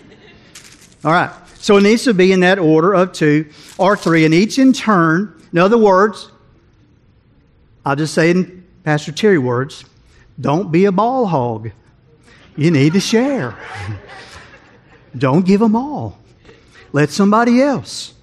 All 1.03 1.11
right. 1.11 1.31
So 1.55 1.75
it 1.75 1.81
needs 1.81 2.05
to 2.05 2.13
be 2.13 2.31
in 2.31 2.39
that 2.39 2.59
order 2.59 2.93
of 2.93 3.11
two 3.11 3.49
or 3.77 3.97
three, 3.97 4.23
and 4.23 4.33
each 4.33 4.57
in 4.57 4.71
turn. 4.71 5.35
In 5.51 5.59
other 5.59 5.77
words, 5.77 6.31
I'll 7.85 7.97
just 7.97 8.13
say 8.13 8.31
in 8.31 8.65
Pastor 8.85 9.11
Terry 9.11 9.37
words 9.37 9.83
don't 10.39 10.71
be 10.71 10.85
a 10.85 10.93
ball 10.93 11.25
hog. 11.25 11.71
You 12.55 12.71
need 12.71 12.93
to 12.93 13.01
share. 13.01 13.57
don't 15.17 15.45
give 15.45 15.59
them 15.59 15.75
all. 15.75 16.19
Let 16.93 17.09
somebody 17.09 17.61
else. 17.61 18.13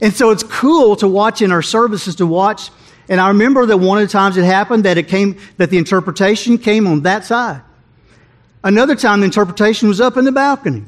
And 0.00 0.14
so 0.14 0.30
it's 0.30 0.42
cool 0.42 0.96
to 0.96 1.06
watch 1.06 1.42
in 1.42 1.52
our 1.52 1.62
services 1.62 2.16
to 2.16 2.26
watch 2.26 2.70
and 3.08 3.20
I 3.20 3.28
remember 3.28 3.66
that 3.66 3.78
one 3.78 3.98
of 3.98 4.06
the 4.06 4.12
times 4.12 4.36
it 4.36 4.44
happened 4.44 4.84
that 4.84 4.98
it 4.98 5.08
came, 5.08 5.38
that 5.56 5.70
the 5.70 5.78
interpretation 5.78 6.58
came 6.58 6.86
on 6.86 7.02
that 7.02 7.24
side. 7.24 7.62
Another 8.64 8.94
time 8.94 9.20
the 9.20 9.26
interpretation 9.26 9.88
was 9.88 10.00
up 10.00 10.16
in 10.16 10.24
the 10.24 10.32
balcony. 10.32 10.84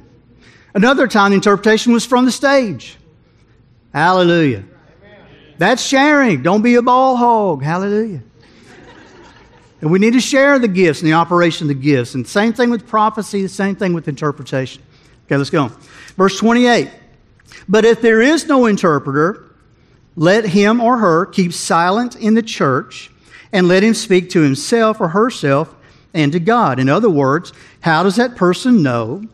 Another 0.74 1.06
time 1.06 1.30
the 1.30 1.36
interpretation 1.36 1.92
was 1.92 2.06
from 2.06 2.24
the 2.24 2.32
stage. 2.32 2.96
Hallelujah. 3.92 4.64
That's 5.58 5.82
sharing. 5.82 6.42
Don't 6.42 6.62
be 6.62 6.74
a 6.74 6.82
ball 6.82 7.16
hog. 7.16 7.62
Hallelujah. 7.62 8.22
And 9.80 9.90
we 9.90 9.98
need 9.98 10.14
to 10.14 10.20
share 10.20 10.58
the 10.58 10.68
gifts 10.68 11.00
and 11.00 11.08
the 11.08 11.14
operation 11.14 11.64
of 11.64 11.68
the 11.68 11.82
gifts. 11.82 12.14
And 12.14 12.26
same 12.26 12.52
thing 12.52 12.70
with 12.70 12.86
prophecy, 12.86 13.42
the 13.42 13.48
same 13.48 13.76
thing 13.76 13.92
with 13.92 14.08
interpretation. 14.08 14.82
Okay, 15.26 15.36
let's 15.36 15.50
go. 15.50 15.64
On. 15.64 15.70
Verse 16.16 16.38
28. 16.38 16.90
But 17.68 17.84
if 17.84 18.00
there 18.00 18.20
is 18.22 18.46
no 18.46 18.66
interpreter, 18.66 19.44
let 20.16 20.46
him 20.46 20.80
or 20.80 20.98
her 20.98 21.26
keep 21.26 21.52
silent 21.52 22.16
in 22.16 22.34
the 22.34 22.42
church 22.42 23.10
and 23.52 23.68
let 23.68 23.82
him 23.82 23.94
speak 23.94 24.30
to 24.30 24.40
himself 24.40 25.00
or 25.00 25.08
herself 25.08 25.74
and 26.12 26.32
to 26.32 26.40
God. 26.40 26.78
In 26.78 26.88
other 26.88 27.10
words, 27.10 27.52
how 27.80 28.02
does 28.02 28.16
that 28.16 28.36
person 28.36 28.82
know 28.82 29.24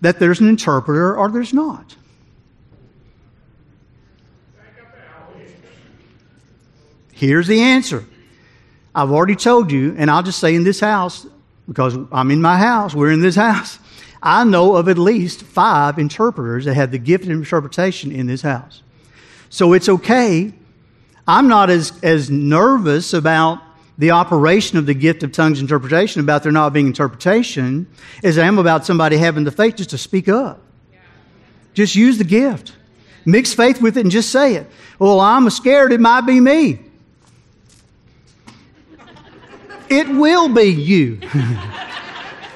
that 0.00 0.18
there's 0.18 0.40
an 0.40 0.48
interpreter 0.48 1.16
or 1.16 1.30
there's 1.30 1.52
not? 1.52 1.96
Here's 7.12 7.46
the 7.46 7.60
answer. 7.60 8.04
I've 8.94 9.10
already 9.10 9.36
told 9.36 9.70
you, 9.70 9.94
and 9.98 10.10
I'll 10.10 10.22
just 10.22 10.38
say 10.38 10.54
in 10.54 10.64
this 10.64 10.80
house, 10.80 11.26
because 11.68 11.96
I'm 12.10 12.30
in 12.30 12.40
my 12.40 12.56
house, 12.56 12.94
we're 12.94 13.12
in 13.12 13.20
this 13.20 13.36
house. 13.48 13.78
I 14.22 14.44
know 14.44 14.76
of 14.76 14.88
at 14.88 14.98
least 14.98 15.42
five 15.42 15.98
interpreters 15.98 16.64
that 16.64 16.74
have 16.74 16.90
the 16.90 16.98
gift 16.98 17.24
of 17.24 17.30
interpretation 17.30 18.10
in 18.10 18.26
this 18.26 18.42
house. 18.42 18.82
So 19.50 19.72
it's 19.72 19.88
okay. 19.88 20.52
I'm 21.28 21.48
not 21.48 21.70
as, 21.70 21.92
as 22.02 22.30
nervous 22.30 23.12
about 23.12 23.60
the 23.98 24.12
operation 24.12 24.78
of 24.78 24.86
the 24.86 24.94
gift 24.94 25.22
of 25.22 25.32
tongues 25.32 25.60
interpretation, 25.60 26.20
about 26.20 26.42
there 26.42 26.52
not 26.52 26.72
being 26.72 26.86
interpretation, 26.86 27.86
as 28.24 28.38
I 28.38 28.46
am 28.46 28.58
about 28.58 28.86
somebody 28.86 29.18
having 29.18 29.44
the 29.44 29.50
faith 29.50 29.76
just 29.76 29.90
to 29.90 29.98
speak 29.98 30.28
up. 30.28 30.62
Just 31.74 31.94
use 31.94 32.16
the 32.16 32.24
gift. 32.24 32.72
Mix 33.26 33.52
faith 33.52 33.82
with 33.82 33.98
it 33.98 34.00
and 34.00 34.10
just 34.10 34.30
say 34.30 34.54
it. 34.54 34.66
Well, 34.98 35.20
I'm 35.20 35.50
scared 35.50 35.92
it 35.92 36.00
might 36.00 36.22
be 36.22 36.40
me. 36.40 36.78
it 39.90 40.08
will 40.08 40.48
be 40.48 40.62
you. 40.62 41.20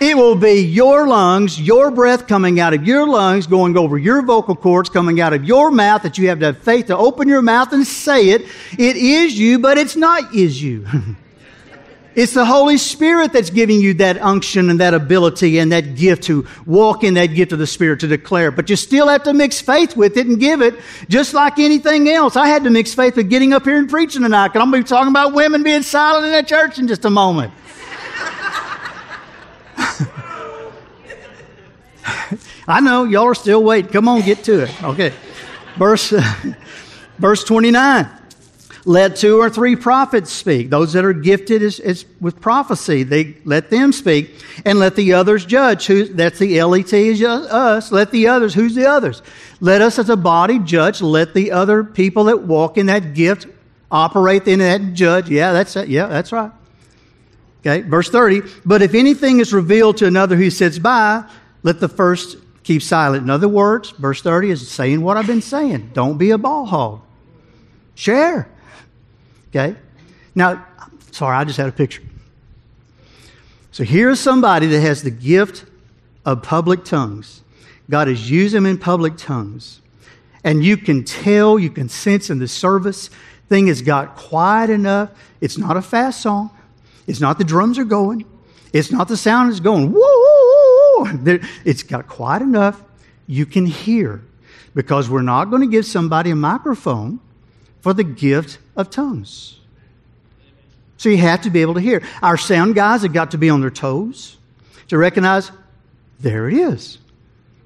It 0.07 0.19
will 0.19 0.35
be 0.35 0.61
your 0.61 1.07
lungs, 1.07 1.59
your 1.59 1.91
breath 1.91 2.27
coming 2.27 2.61
out 2.61 2.75
of 2.75 2.87
your 2.87 3.09
lungs, 3.09 3.47
going 3.47 3.75
over 3.79 3.97
your 3.97 4.21
vocal 4.21 4.55
cords, 4.55 4.91
coming 4.91 5.19
out 5.19 5.33
of 5.33 5.45
your 5.45 5.71
mouth 5.71 6.03
that 6.03 6.19
you 6.19 6.29
have 6.29 6.41
to 6.41 6.45
have 6.45 6.59
faith 6.59 6.89
to 6.89 6.97
open 6.99 7.27
your 7.27 7.41
mouth 7.41 7.73
and 7.73 7.87
say 7.87 8.29
it. 8.29 8.43
It 8.79 8.97
is 8.97 9.39
you, 9.39 9.59
but 9.59 9.79
it's 9.79 9.97
not 9.97 10.35
is 10.35 10.63
you. 10.63 10.87
It's 12.17 12.33
the 12.33 12.45
Holy 12.45 12.79
Spirit 12.79 13.33
that's 13.33 13.51
giving 13.51 13.81
you 13.81 13.95
that 13.95 14.23
unction 14.23 14.71
and 14.71 14.79
that 14.79 14.95
ability 14.95 15.59
and 15.59 15.73
that 15.73 15.97
gift 15.97 16.23
to 16.25 16.47
walk 16.65 17.03
in 17.03 17.15
that 17.15 17.35
gift 17.35 17.51
of 17.51 17.59
the 17.59 17.67
Spirit 17.67 17.99
to 18.01 18.07
declare. 18.07 18.53
But 18.53 18.71
you 18.71 18.77
still 18.77 19.09
have 19.09 19.25
to 19.25 19.35
mix 19.35 19.61
faith 19.61 19.97
with 19.97 20.17
it 20.17 20.29
and 20.29 20.39
give 20.39 20.63
it 20.63 20.79
just 21.09 21.35
like 21.35 21.59
anything 21.59 22.09
else. 22.09 22.37
I 22.37 22.47
had 22.47 22.63
to 22.65 22.71
mix 22.71 22.95
faith 22.95 23.17
with 23.17 23.31
getting 23.31 23.53
up 23.53 23.65
here 23.65 23.77
and 23.77 23.91
preaching 23.91 24.23
tonight 24.23 24.51
because 24.51 24.63
I'm 24.63 24.71
going 24.71 24.85
to 24.85 24.87
be 24.87 24.89
talking 24.89 25.11
about 25.11 25.33
women 25.33 25.65
being 25.65 25.83
silent 25.83 26.27
in 26.27 26.35
a 26.35 26.45
church 26.45 26.79
in 26.79 26.87
just 26.87 27.05
a 27.05 27.11
moment. 27.11 27.53
I 32.69 32.81
know 32.81 33.05
y'all 33.05 33.25
are 33.25 33.35
still 33.35 33.63
waiting. 33.63 33.91
Come 33.91 34.09
on, 34.09 34.23
get 34.23 34.45
to 34.45 34.65
it. 34.65 34.83
Okay. 34.83 35.13
Verse, 35.77 36.11
verse 37.19 37.45
29. 37.45 38.09
Let 38.87 39.17
two 39.17 39.41
or 39.41 39.49
three 39.49 39.77
prophets 39.77 40.31
speak. 40.31 40.69
Those 40.69 40.93
that 40.93 41.07
are 41.07 41.15
gifted 41.15 41.63
is, 41.63 41.81
is 41.81 42.05
with 42.21 42.41
prophecy, 42.41 43.03
they 43.03 43.35
let 43.47 43.71
them 43.71 43.93
speak, 43.93 44.35
and 44.67 44.79
let 44.79 44.95
the 44.95 45.15
others 45.15 45.47
judge. 45.47 45.87
Who, 45.87 46.05
that's 46.05 46.39
the 46.39 46.63
LET 46.63 46.93
is 46.93 47.23
us. 47.23 47.91
Let 47.91 48.11
the 48.11 48.29
others. 48.29 48.53
Who's 48.53 48.75
the 48.75 48.87
others? 48.87 49.23
Let 49.61 49.81
us 49.81 49.99
as 49.99 50.11
a 50.11 50.17
body 50.17 50.59
judge. 50.59 51.01
Let 51.01 51.33
the 51.33 51.53
other 51.53 51.83
people 51.83 52.25
that 52.25 52.43
walk 52.43 52.77
in 52.77 52.87
that 52.87 53.15
gift 53.15 53.47
operate 53.91 54.47
in 54.47 54.59
that 54.59 54.93
judge. 54.93 55.31
Yeah, 55.31 55.55
that's 55.55 55.77
it. 55.77 55.89
Yeah, 55.89 56.09
that's 56.09 56.31
right. 56.31 56.53
Okay, 57.61 57.81
verse 57.81 58.11
30. 58.11 58.43
But 58.67 58.83
if 58.83 58.95
anything 58.95 59.41
is 59.41 59.55
revealed 59.55 59.97
to 59.99 60.07
another 60.07 60.37
who 60.37 60.51
sits 60.51 60.79
by, 60.79 61.25
let 61.65 61.81
the 61.81 61.89
first 61.89 62.37
keep 62.63 62.83
silent. 62.83 63.25
In 63.25 63.31
other 63.31 63.49
words, 63.49 63.91
verse 63.91 64.23
30 64.23 64.51
is 64.51 64.71
saying 64.71 65.01
what 65.03 65.17
I've 65.17 65.27
been 65.27 65.43
saying. 65.43 65.91
Don't 65.93 66.17
be 66.17 66.31
a 66.31 66.39
ball 66.39 66.67
hog. 66.67 67.01
Share. 67.97 68.49
Okay? 69.49 69.75
Now, 70.35 70.65
sorry, 71.11 71.37
I 71.37 71.45
just 71.45 71.57
had 71.57 71.69
a 71.69 71.73
picture. 71.73 72.03
So 73.73 73.83
here's 73.83 74.21
somebody 74.21 74.69
that 74.69 74.81
has 74.81 75.03
the 75.03 75.11
gift 75.11 75.65
of 76.25 76.43
public 76.43 76.85
tongues. 76.85 77.43
God 77.91 78.09
has 78.09 78.31
used 78.31 78.55
them 78.55 78.67
in 78.67 78.79
public 78.79 79.17
tongues. 79.17 79.81
And 80.45 80.65
you 80.65 80.77
can 80.77 81.05
tell, 81.05 81.59
you 81.59 81.71
can 81.71 81.89
sense 81.89 82.31
in 82.31 82.39
the 82.39 82.49
service, 82.49 83.11
thing 83.49 83.67
has 83.69 83.83
got 83.83 84.17
quiet 84.17 84.71
enough. 84.71 85.11
It's 85.41 85.59
not 85.59 85.77
a 85.77 85.83
fast 85.83 86.21
song. 86.21 86.51
It's 87.07 87.21
not 87.21 87.39
the 87.39 87.45
drums 87.45 87.79
are 87.79 87.85
going. 87.85 88.25
It's 88.73 88.91
not 88.91 89.09
the 89.09 89.17
sound 89.17 89.53
is 89.53 89.61
going, 89.61 89.93
woo, 89.93 90.24
It's 91.65 91.83
got 91.83 92.09
quiet 92.09 92.43
enough 92.43 92.83
you 93.27 93.47
can 93.47 93.67
hear. 93.67 94.23
Because 94.75 95.09
we're 95.09 95.23
not 95.23 95.51
going 95.51 95.63
to 95.63 95.69
give 95.69 95.87
somebody 95.87 96.31
a 96.31 96.37
microphone 96.37 97.21
for 97.81 97.95
the 97.95 98.05
gift 98.05 98.59
of 98.75 98.91
tongues. 98.91 99.61
So 100.97 101.09
you 101.09 101.19
have 101.19 101.43
to 101.43 101.51
be 101.51 101.63
able 101.63 101.75
to 101.75 101.81
hear. 101.81 102.03
Our 102.23 102.37
sound 102.37 102.75
guys 102.75 103.03
have 103.03 103.13
got 103.13 103.33
to 103.33 103.39
be 103.39 103.51
on 103.51 103.61
their 103.61 103.71
toes 103.71 104.37
to 104.89 104.99
recognize 104.99 105.51
there 106.19 106.49
it 106.49 106.55
is 106.55 106.99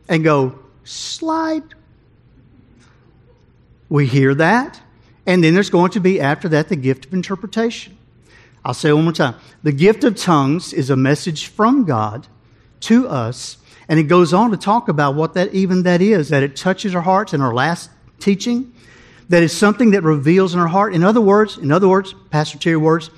and 0.08 0.24
go 0.24 0.58
slide. 0.84 1.62
We 3.88 4.06
hear 4.06 4.34
that. 4.34 4.80
And 5.24 5.42
then 5.44 5.54
there's 5.54 5.70
going 5.70 5.92
to 5.92 6.00
be, 6.00 6.20
after 6.20 6.48
that, 6.50 6.68
the 6.68 6.76
gift 6.76 7.06
of 7.06 7.14
interpretation. 7.14 7.96
I'll 8.64 8.74
say 8.74 8.92
one 8.92 9.04
more 9.04 9.12
time. 9.12 9.36
The 9.62 9.72
gift 9.72 10.04
of 10.04 10.16
tongues 10.16 10.72
is 10.72 10.90
a 10.90 10.96
message 10.96 11.46
from 11.46 11.84
God 11.84 12.26
to 12.80 13.08
us, 13.08 13.58
and 13.88 13.98
it 13.98 14.04
goes 14.04 14.32
on 14.32 14.50
to 14.50 14.56
talk 14.56 14.88
about 14.88 15.14
what 15.14 15.34
that 15.34 15.54
even 15.54 15.84
that 15.84 16.02
is, 16.02 16.28
that 16.28 16.42
it 16.42 16.56
touches 16.56 16.94
our 16.94 17.02
hearts 17.02 17.32
in 17.32 17.40
our 17.40 17.54
last 17.54 17.90
teaching 18.18 18.72
that 19.28 19.42
is 19.42 19.56
something 19.56 19.90
that 19.90 20.02
reveals 20.02 20.54
in 20.54 20.60
our 20.60 20.68
heart. 20.68 20.94
In 20.94 21.04
other 21.04 21.20
words, 21.20 21.58
in 21.58 21.70
other 21.70 21.88
words, 21.88 22.14
Pastor 22.30 22.58
Terry 22.58 22.76
words, 22.76 23.10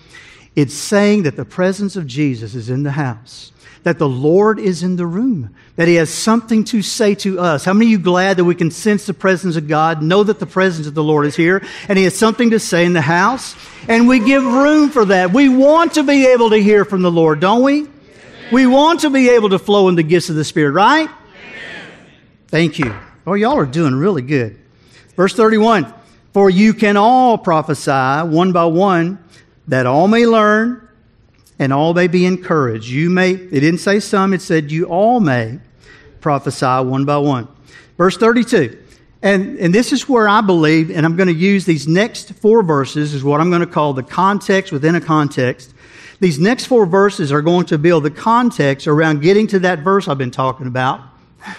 it's 0.57 0.75
saying 0.75 1.23
that 1.23 1.37
the 1.37 1.45
presence 1.45 1.97
of 1.97 2.07
Jesus 2.07 2.55
is 2.55 2.69
in 2.69 2.83
the 2.83 2.91
house, 2.91 3.53
that 3.85 3.99
the 3.99 4.09
Lord 4.09 4.59
is 4.59 4.83
in 4.83 4.97
the 4.97 5.07
room, 5.07 5.55
that 5.77 5.87
He 5.87 5.95
has 5.95 6.11
something 6.11 6.65
to 6.65 6.83
say 6.83 7.15
to 7.17 7.39
us. 7.39 7.65
How 7.65 7.73
many 7.73 7.87
of 7.87 7.91
you 7.93 7.99
glad 7.99 8.37
that 8.37 8.45
we 8.45 8.57
can 8.57 8.73
sense 8.73 9.07
the 9.07 9.15
presence 9.15 9.55
of 9.55 9.69
God, 9.69 10.03
know 10.03 10.25
that 10.25 10.41
the 10.41 10.47
presence 10.47 10.89
of 10.89 10.95
the 10.95 11.05
Lord 11.05 11.27
is 11.27 11.37
here, 11.37 11.65
and 11.89 11.97
He 11.97 12.05
has 12.05 12.19
something 12.19 12.51
to 12.51 12.59
say 12.59 12.85
in 12.85 12.93
the 12.93 13.01
house? 13.01 13.55
And 13.89 14.09
we 14.09 14.19
give 14.19 14.43
room 14.43 14.91
for 14.91 15.05
that. 15.07 15.33
We 15.33 15.49
want 15.49 15.95
to 15.95 16.03
be 16.03 16.27
able 16.27 16.51
to 16.51 16.61
hear 16.61 16.85
from 16.85 17.03
the 17.03 17.13
Lord, 17.13 17.39
don't 17.39 17.63
we? 17.63 17.87
We 18.53 18.67
want 18.67 19.01
to 19.01 19.11
be 19.11 19.31
able 19.31 19.51
to 19.51 19.59
flow 19.59 19.89
in 19.89 19.95
the 19.95 20.03
gifts 20.03 20.29
of 20.29 20.37
the 20.37 20.45
Spirit, 20.45 20.73
right? 20.73 21.09
Thank 22.49 22.79
you. 22.79 22.95
Oh, 23.27 23.35
y'all 23.35 23.59
are 23.59 23.67
doing 23.67 23.95
really 23.95 24.23
good. 24.23 24.59
Verse 25.17 25.35
31 25.35 25.95
for 26.33 26.49
you 26.49 26.75
can 26.75 26.97
all 26.97 27.39
prophesy 27.39 27.91
one 28.29 28.53
by 28.53 28.65
one, 28.65 29.19
that 29.69 29.87
all 29.87 30.07
may 30.07 30.27
learn 30.27 30.89
and 31.59 31.73
all 31.73 31.93
may 31.93 32.07
be 32.07 32.25
encouraged. 32.25 32.89
You 32.89 33.11
may, 33.11 33.33
it 33.33 33.61
didn't 33.61 33.79
say 33.79 34.01
some, 34.01 34.33
it 34.33 34.43
said 34.43 34.71
you 34.71 34.85
all 34.85 35.21
may 35.21 35.59
prophesy 36.21 36.67
one 36.67 37.05
by 37.05 37.19
one. 37.19 37.49
Verse 37.99 38.17
32. 38.17 38.79
And, 39.23 39.59
and 39.59 39.75
this 39.75 39.93
is 39.93 40.09
where 40.09 40.29
I 40.29 40.41
believe, 40.41 40.91
and 40.91 41.05
I'm 41.05 41.17
going 41.17 41.29
to 41.29 41.35
use 41.35 41.67
these 41.67 41.87
next 41.87 42.33
four 42.35 42.63
verses, 42.63 43.13
is 43.13 43.23
what 43.23 43.41
I'm 43.41 43.51
going 43.51 43.61
to 43.61 43.67
call 43.67 43.93
the 43.93 44.03
context 44.03 44.73
within 44.73 44.95
a 44.95 45.01
context. 45.01 45.75
These 46.21 46.39
next 46.39 46.67
four 46.67 46.87
verses 46.87 47.33
are 47.33 47.43
going 47.43 47.67
to 47.67 47.79
build 47.79 48.05
the 48.05 48.11
context 48.11 48.87
around 48.87 49.23
getting 49.23 49.47
to 49.49 49.59
that 49.61 49.81
verse 49.81 50.07
I've 50.07 50.19
been 50.19 50.31
talking 50.31 50.67
about. 50.67 51.01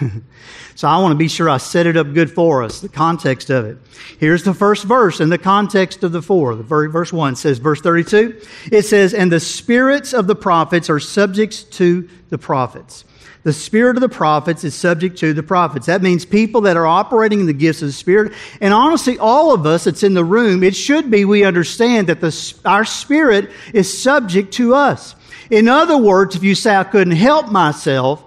So 0.74 0.88
I 0.88 0.98
want 0.98 1.12
to 1.12 1.16
be 1.18 1.28
sure 1.28 1.48
I 1.48 1.58
set 1.58 1.86
it 1.86 1.96
up 1.96 2.12
good 2.14 2.30
for 2.30 2.62
us, 2.62 2.80
the 2.80 2.88
context 2.88 3.50
of 3.50 3.66
it. 3.66 3.78
Here's 4.18 4.42
the 4.42 4.54
first 4.54 4.84
verse 4.84 5.20
in 5.20 5.28
the 5.28 5.38
context 5.38 6.02
of 6.02 6.12
the 6.12 6.22
four. 6.22 6.54
The 6.54 6.62
very 6.62 6.90
verse 6.90 7.12
1 7.12 7.36
says, 7.36 7.58
verse 7.58 7.80
32, 7.80 8.40
it 8.70 8.82
says, 8.82 9.12
And 9.12 9.30
the 9.30 9.40
spirits 9.40 10.14
of 10.14 10.26
the 10.26 10.34
prophets 10.34 10.88
are 10.88 11.00
subjects 11.00 11.62
to 11.64 12.08
the 12.30 12.38
prophets. 12.38 13.04
The 13.44 13.52
spirit 13.52 13.96
of 13.96 14.00
the 14.00 14.08
prophets 14.08 14.62
is 14.62 14.74
subject 14.74 15.18
to 15.18 15.32
the 15.32 15.42
prophets. 15.42 15.86
That 15.86 16.00
means 16.00 16.24
people 16.24 16.60
that 16.62 16.76
are 16.76 16.86
operating 16.86 17.40
in 17.40 17.46
the 17.46 17.52
gifts 17.52 17.82
of 17.82 17.88
the 17.88 17.92
Spirit. 17.92 18.32
And 18.60 18.72
honestly, 18.72 19.18
all 19.18 19.52
of 19.52 19.66
us 19.66 19.84
that's 19.84 20.04
in 20.04 20.14
the 20.14 20.24
room, 20.24 20.62
it 20.62 20.76
should 20.76 21.10
be 21.10 21.24
we 21.24 21.44
understand 21.44 22.06
that 22.06 22.20
the, 22.20 22.54
our 22.64 22.84
spirit 22.84 23.50
is 23.74 24.02
subject 24.02 24.54
to 24.54 24.74
us. 24.74 25.16
In 25.50 25.68
other 25.68 25.98
words, 25.98 26.36
if 26.36 26.44
you 26.44 26.54
say, 26.54 26.76
I 26.76 26.84
couldn't 26.84 27.16
help 27.16 27.50
myself, 27.50 28.22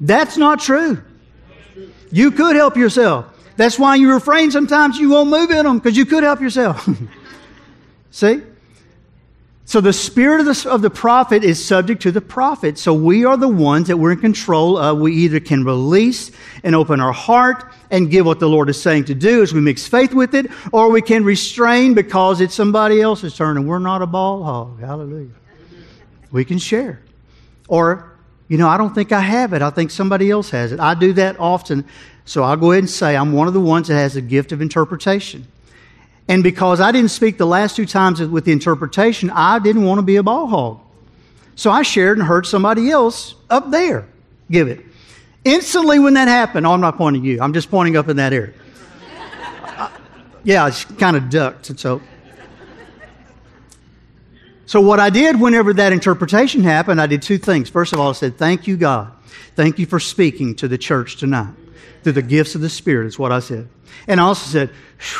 that's 0.00 0.36
not 0.36 0.60
true. 0.60 1.02
You 2.12 2.30
could 2.30 2.54
help 2.54 2.76
yourself. 2.76 3.26
That's 3.56 3.78
why 3.78 3.96
you 3.96 4.12
refrain 4.12 4.50
sometimes, 4.50 4.98
you 4.98 5.10
won't 5.10 5.30
move 5.30 5.50
in 5.50 5.64
them 5.64 5.78
because 5.78 5.96
you 5.96 6.04
could 6.04 6.22
help 6.22 6.40
yourself. 6.40 6.86
See? 8.10 8.42
So 9.66 9.80
the 9.80 9.94
spirit 9.94 10.40
of 10.40 10.46
the, 10.46 10.70
of 10.70 10.82
the 10.82 10.90
prophet 10.90 11.42
is 11.42 11.64
subject 11.64 12.02
to 12.02 12.12
the 12.12 12.20
prophet. 12.20 12.78
So 12.78 12.92
we 12.92 13.24
are 13.24 13.36
the 13.36 13.48
ones 13.48 13.88
that 13.88 13.96
we're 13.96 14.12
in 14.12 14.20
control 14.20 14.76
of. 14.76 14.98
We 14.98 15.14
either 15.14 15.40
can 15.40 15.64
release 15.64 16.30
and 16.62 16.74
open 16.74 17.00
our 17.00 17.12
heart 17.12 17.64
and 17.90 18.10
give 18.10 18.26
what 18.26 18.40
the 18.40 18.48
Lord 18.48 18.68
is 18.68 18.80
saying 18.80 19.06
to 19.06 19.14
do 19.14 19.42
as 19.42 19.54
we 19.54 19.60
mix 19.60 19.86
faith 19.86 20.12
with 20.12 20.34
it, 20.34 20.50
or 20.70 20.90
we 20.90 21.00
can 21.00 21.24
restrain 21.24 21.94
because 21.94 22.40
it's 22.40 22.54
somebody 22.54 23.00
else's 23.00 23.34
turn 23.34 23.56
and 23.56 23.66
we're 23.66 23.78
not 23.78 24.02
a 24.02 24.06
ball 24.06 24.42
hog. 24.42 24.80
Hallelujah. 24.80 25.30
We 26.30 26.44
can 26.44 26.58
share. 26.58 27.00
Or 27.66 28.14
you 28.48 28.58
know, 28.58 28.68
I 28.68 28.76
don't 28.76 28.94
think 28.94 29.12
I 29.12 29.20
have 29.20 29.52
it. 29.54 29.62
I 29.62 29.70
think 29.70 29.90
somebody 29.90 30.30
else 30.30 30.50
has 30.50 30.72
it. 30.72 30.80
I 30.80 30.94
do 30.94 31.14
that 31.14 31.40
often. 31.40 31.86
So 32.26 32.42
I'll 32.42 32.56
go 32.56 32.72
ahead 32.72 32.82
and 32.82 32.90
say 32.90 33.16
I'm 33.16 33.32
one 33.32 33.48
of 33.48 33.54
the 33.54 33.60
ones 33.60 33.88
that 33.88 33.94
has 33.94 34.16
a 34.16 34.20
gift 34.20 34.52
of 34.52 34.60
interpretation. 34.60 35.46
And 36.28 36.42
because 36.42 36.80
I 36.80 36.90
didn't 36.92 37.10
speak 37.10 37.36
the 37.36 37.46
last 37.46 37.76
two 37.76 37.86
times 37.86 38.20
with 38.20 38.44
the 38.44 38.52
interpretation, 38.52 39.30
I 39.30 39.58
didn't 39.58 39.84
want 39.84 39.98
to 39.98 40.02
be 40.02 40.16
a 40.16 40.22
ball 40.22 40.46
hog. 40.46 40.80
So 41.54 41.70
I 41.70 41.82
shared 41.82 42.18
and 42.18 42.26
heard 42.26 42.46
somebody 42.46 42.90
else 42.90 43.34
up 43.50 43.70
there 43.70 44.08
give 44.50 44.68
it. 44.68 44.84
Instantly, 45.44 45.98
when 45.98 46.14
that 46.14 46.28
happened, 46.28 46.66
oh, 46.66 46.72
I'm 46.72 46.80
not 46.80 46.96
pointing 46.96 47.24
you, 47.24 47.40
I'm 47.40 47.52
just 47.52 47.70
pointing 47.70 47.96
up 47.96 48.08
in 48.08 48.16
that 48.16 48.32
area. 48.32 48.54
Uh, 49.76 49.90
yeah, 50.42 50.64
I 50.64 50.70
kind 50.70 51.16
of 51.16 51.28
ducked. 51.28 51.70
And 51.70 51.78
so 51.78 52.00
so, 54.66 54.80
what 54.80 54.98
I 54.98 55.10
did 55.10 55.40
whenever 55.40 55.74
that 55.74 55.92
interpretation 55.92 56.62
happened, 56.62 57.00
I 57.00 57.06
did 57.06 57.22
two 57.22 57.38
things. 57.38 57.68
First 57.68 57.92
of 57.92 58.00
all, 58.00 58.10
I 58.10 58.12
said, 58.12 58.38
Thank 58.38 58.66
you, 58.66 58.76
God. 58.76 59.12
Thank 59.54 59.78
you 59.78 59.86
for 59.86 60.00
speaking 60.00 60.54
to 60.56 60.68
the 60.68 60.78
church 60.78 61.16
tonight 61.16 61.54
through 62.02 62.14
the 62.14 62.22
gifts 62.22 62.54
of 62.54 62.60
the 62.60 62.70
Spirit, 62.70 63.06
is 63.06 63.18
what 63.18 63.30
I 63.30 63.40
said. 63.40 63.68
And 64.08 64.20
I 64.20 64.24
also 64.24 64.50
said, 64.50 64.70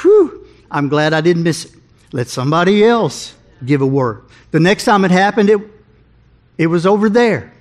Whew, 0.03 0.44
I'm 0.75 0.89
glad 0.89 1.13
I 1.13 1.21
didn't 1.21 1.45
miss 1.45 1.67
it. 1.67 1.73
Let 2.13 2.27
somebody 2.27 2.85
else 2.85 3.33
give 3.65 3.81
a 3.81 3.87
word. 3.87 4.25
The 4.51 4.59
next 4.59 4.85
time 4.85 5.05
it 5.05 5.13
happened, 5.13 5.49
it, 5.49 5.61
it 6.59 6.67
was 6.67 6.85
over 6.85 7.09
there. 7.09 7.53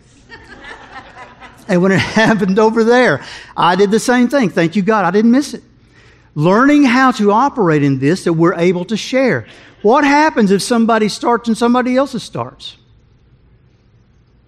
and 1.68 1.80
when 1.84 1.92
it 1.92 2.00
happened 2.00 2.58
over 2.58 2.84
there, 2.84 3.24
I 3.56 3.76
did 3.76 3.92
the 3.92 4.00
same 4.00 4.30
thing. 4.30 4.50
Thank 4.50 4.76
you, 4.76 4.82
God. 4.82 5.06
I 5.06 5.12
didn't 5.12 5.30
miss 5.30 5.54
it. 5.54 5.62
Learning 6.34 6.84
how 6.84 7.12
to 7.12 7.32
operate 7.32 7.84
in 7.84 8.00
this 8.00 8.24
that 8.24 8.34
we're 8.34 8.56
able 8.56 8.84
to 8.86 8.98
share. 8.98 9.46
What 9.84 10.04
happens 10.04 10.50
if 10.50 10.64
somebody 10.64 11.08
starts 11.08 11.48
and 11.48 11.56
somebody 11.56 11.96
else 11.96 12.20
starts? 12.24 12.78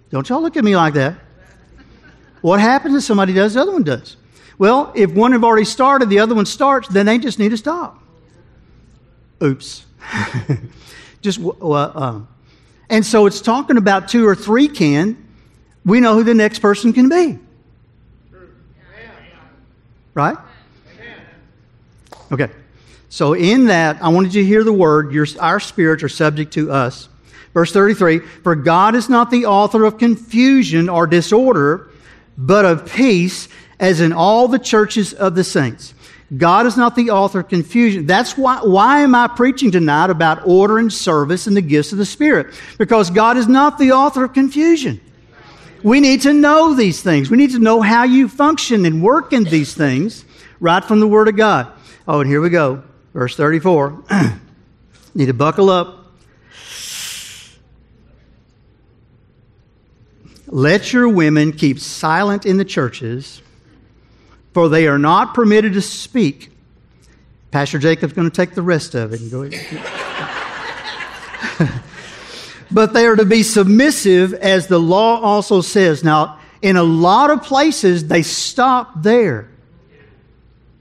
Don't 0.10 0.28
y'all 0.28 0.42
look 0.42 0.58
at 0.58 0.64
me 0.64 0.76
like 0.76 0.96
that. 0.96 1.20
What 2.42 2.60
happens 2.60 2.96
if 2.96 3.04
somebody 3.04 3.34
does, 3.34 3.54
the 3.54 3.62
other 3.62 3.74
one 3.74 3.84
does? 3.84 4.18
Well, 4.58 4.92
if 4.96 5.12
one 5.14 5.34
have 5.34 5.44
already 5.44 5.66
started, 5.66 6.10
the 6.10 6.18
other 6.18 6.34
one 6.34 6.48
starts, 6.48 6.88
then 6.88 7.06
they 7.06 7.20
just 7.20 7.38
need 7.38 7.50
to 7.50 7.58
stop. 7.58 8.02
Oops. 9.44 9.86
just, 11.22 11.40
uh, 11.40 11.72
uh, 11.72 12.22
and 12.90 13.06
so 13.06 13.26
it's 13.26 13.42
talking 13.42 13.78
about 13.78 14.08
two 14.08 14.28
or 14.28 14.36
three 14.36 14.68
can. 14.68 15.18
We 15.84 16.00
know 16.00 16.16
who 16.16 16.24
the 16.24 16.34
next 16.34 16.60
person 16.60 16.94
can 16.94 17.10
be. 17.10 17.40
Right? 20.14 20.38
Okay. 22.32 22.50
So 23.10 23.34
in 23.34 23.66
that, 23.68 24.02
I 24.02 24.10
wanted 24.10 24.34
you 24.34 24.44
to 24.44 24.48
hear 24.48 24.64
the 24.64 24.74
word, 24.74 25.12
your, 25.12 25.26
our 25.40 25.60
spirits 25.60 26.04
are 26.04 26.10
subject 26.10 26.54
to 26.54 26.72
us. 26.72 27.10
Verse 27.54 27.72
33 27.72 28.20
For 28.20 28.56
God 28.56 28.94
is 28.94 29.10
not 29.10 29.32
the 29.32 29.46
author 29.46 29.86
of 29.86 29.98
confusion 29.98 30.90
or 30.90 31.08
disorder, 31.08 31.90
but 32.38 32.66
of 32.66 32.92
peace, 32.92 33.48
as 33.80 34.02
in 34.02 34.14
all 34.14 34.48
the 34.48 34.60
churches 34.60 35.14
of 35.14 35.34
the 35.34 35.44
saints. 35.44 35.95
God 36.36 36.66
is 36.66 36.76
not 36.76 36.96
the 36.96 37.12
author 37.12 37.42
of 37.42 37.50
confusion. 37.50 38.08
That's 38.08 38.38
why, 38.38 38.60
why 38.64 39.02
am 39.02 39.14
I 39.14 39.28
preaching 39.28 39.70
tonight 39.72 40.10
about 40.10 40.46
order 40.48 40.80
and 40.80 40.92
service 40.92 41.46
and 41.46 41.56
the 41.56 41.62
gifts 41.62 41.92
of 41.92 42.00
the 42.00 42.06
Spirit? 42.06 42.48
Because 42.80 43.12
God 43.12 43.38
is 43.38 43.48
not 43.48 43.78
the 43.78 43.92
author 43.92 44.24
of 44.24 44.34
confusion. 44.34 45.00
We 45.84 46.00
need 46.00 46.22
to 46.24 46.34
know 46.34 46.74
these 46.74 47.04
things. 47.04 47.30
We 47.30 47.38
need 47.38 47.52
to 47.52 47.60
know 47.60 47.80
how 47.80 48.04
you 48.04 48.28
function 48.28 48.86
and 48.86 49.04
work 49.04 49.34
in 49.34 49.44
these 49.44 49.76
things 49.76 50.26
right 50.60 50.84
from 50.84 51.00
the 51.00 51.08
Word 51.08 51.28
of 51.28 51.36
God. 51.36 51.72
Oh, 52.08 52.22
and 52.22 52.30
here 52.30 52.42
we 52.42 52.50
go. 52.50 52.84
Verse 53.14 53.36
34. 53.36 54.04
need 55.14 55.28
to 55.28 55.34
buckle 55.34 55.70
up. 55.70 56.06
Let 60.48 60.94
your 60.94 61.10
women 61.10 61.52
keep 61.52 61.80
silent 61.80 62.46
in 62.46 62.58
the 62.58 62.66
churches, 62.66 63.42
for 64.56 64.70
they 64.70 64.88
are 64.88 64.98
not 64.98 65.34
permitted 65.34 65.74
to 65.74 65.82
speak. 65.82 66.50
Pastor 67.52 67.78
Jacob's 67.78 68.14
going 68.14 68.30
to 68.30 68.34
take 68.34 68.56
the 68.56 68.62
rest 68.62 68.96
of 68.96 69.12
it 69.12 69.20
and 69.20 69.30
go. 69.30 69.50
but 72.72 72.94
they 72.94 73.06
are 73.06 73.18
to 73.18 73.26
be 73.26 73.44
submissive, 73.44 74.34
as 74.34 74.68
the 74.68 74.80
law 74.80 75.20
also 75.20 75.60
says. 75.60 76.06
Now, 76.06 76.40
in 76.62 76.78
a 76.78 76.84
lot 76.84 77.32
of 77.32 77.44
places, 77.44 78.08
they 78.08 78.22
stop 78.22 79.04
there. 79.04 79.50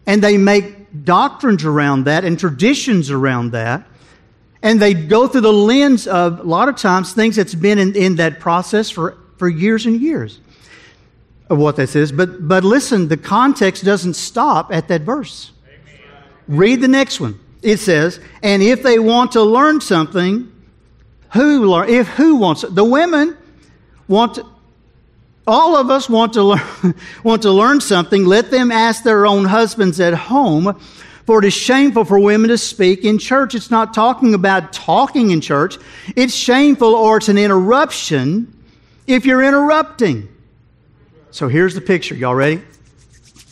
And 0.07 0.23
they 0.23 0.38
make 0.38 1.02
doctrines 1.04 1.64
around 1.64 2.04
that 2.04 2.25
and 2.25 2.38
traditions 2.38 3.11
around 3.11 3.50
that. 3.50 3.88
And 4.62 4.81
they 4.81 4.95
go 4.95 5.26
through 5.26 5.40
the 5.40 5.52
lens 5.52 6.07
of, 6.07 6.38
a 6.38 6.45
lot 6.45 6.69
of 6.69 6.76
times, 6.76 7.12
things 7.12 7.35
that's 7.35 7.57
been 7.57 7.81
in, 7.81 7.97
in 7.97 8.14
that 8.16 8.38
process 8.38 8.88
for 8.88 9.19
for 9.37 9.49
years 9.49 9.85
and 9.85 10.00
years 10.00 10.38
of 11.48 11.58
what 11.58 11.76
this 11.76 11.94
is. 11.94 12.12
But, 12.12 12.48
but 12.48 12.64
listen, 12.64 13.08
the 13.08 13.16
context 13.16 13.84
doesn't 13.84 14.14
stop 14.14 14.72
at 14.72 14.88
that 14.88 15.02
verse. 15.02 15.52
Amen. 15.66 16.02
Read 16.48 16.80
the 16.80 16.88
next 16.88 17.20
one. 17.20 17.38
It 17.62 17.78
says, 17.78 18.20
and 18.42 18.62
if 18.62 18.82
they 18.82 18.98
want 18.98 19.32
to 19.32 19.42
learn 19.42 19.80
something, 19.80 20.50
who 21.32 21.66
learn? 21.66 21.88
If 21.88 22.08
who 22.08 22.36
wants 22.36 22.64
it? 22.64 22.74
The 22.74 22.84
women 22.84 23.36
want 24.06 24.36
to, 24.36 24.46
all 25.46 25.76
of 25.76 25.90
us 25.90 26.08
want 26.08 26.34
to 26.34 26.42
learn, 26.42 26.94
want 27.24 27.42
to 27.42 27.50
learn 27.50 27.80
something. 27.80 28.24
Let 28.24 28.50
them 28.50 28.70
ask 28.70 29.02
their 29.02 29.26
own 29.26 29.44
husbands 29.44 30.00
at 30.00 30.14
home. 30.14 30.78
For 31.26 31.38
it 31.38 31.46
is 31.46 31.54
shameful 31.54 32.04
for 32.04 32.18
women 32.18 32.50
to 32.50 32.58
speak 32.58 33.02
in 33.02 33.18
church. 33.18 33.54
It's 33.54 33.70
not 33.70 33.94
talking 33.94 34.34
about 34.34 34.74
talking 34.74 35.30
in 35.30 35.40
church. 35.40 35.78
It's 36.16 36.34
shameful 36.34 36.94
or 36.94 37.16
it's 37.16 37.30
an 37.30 37.38
interruption 37.38 38.52
if 39.06 39.24
you're 39.24 39.42
interrupting. 39.42 40.28
So 41.34 41.48
here's 41.48 41.74
the 41.74 41.80
picture. 41.80 42.14
Y'all 42.14 42.36
ready? 42.36 42.62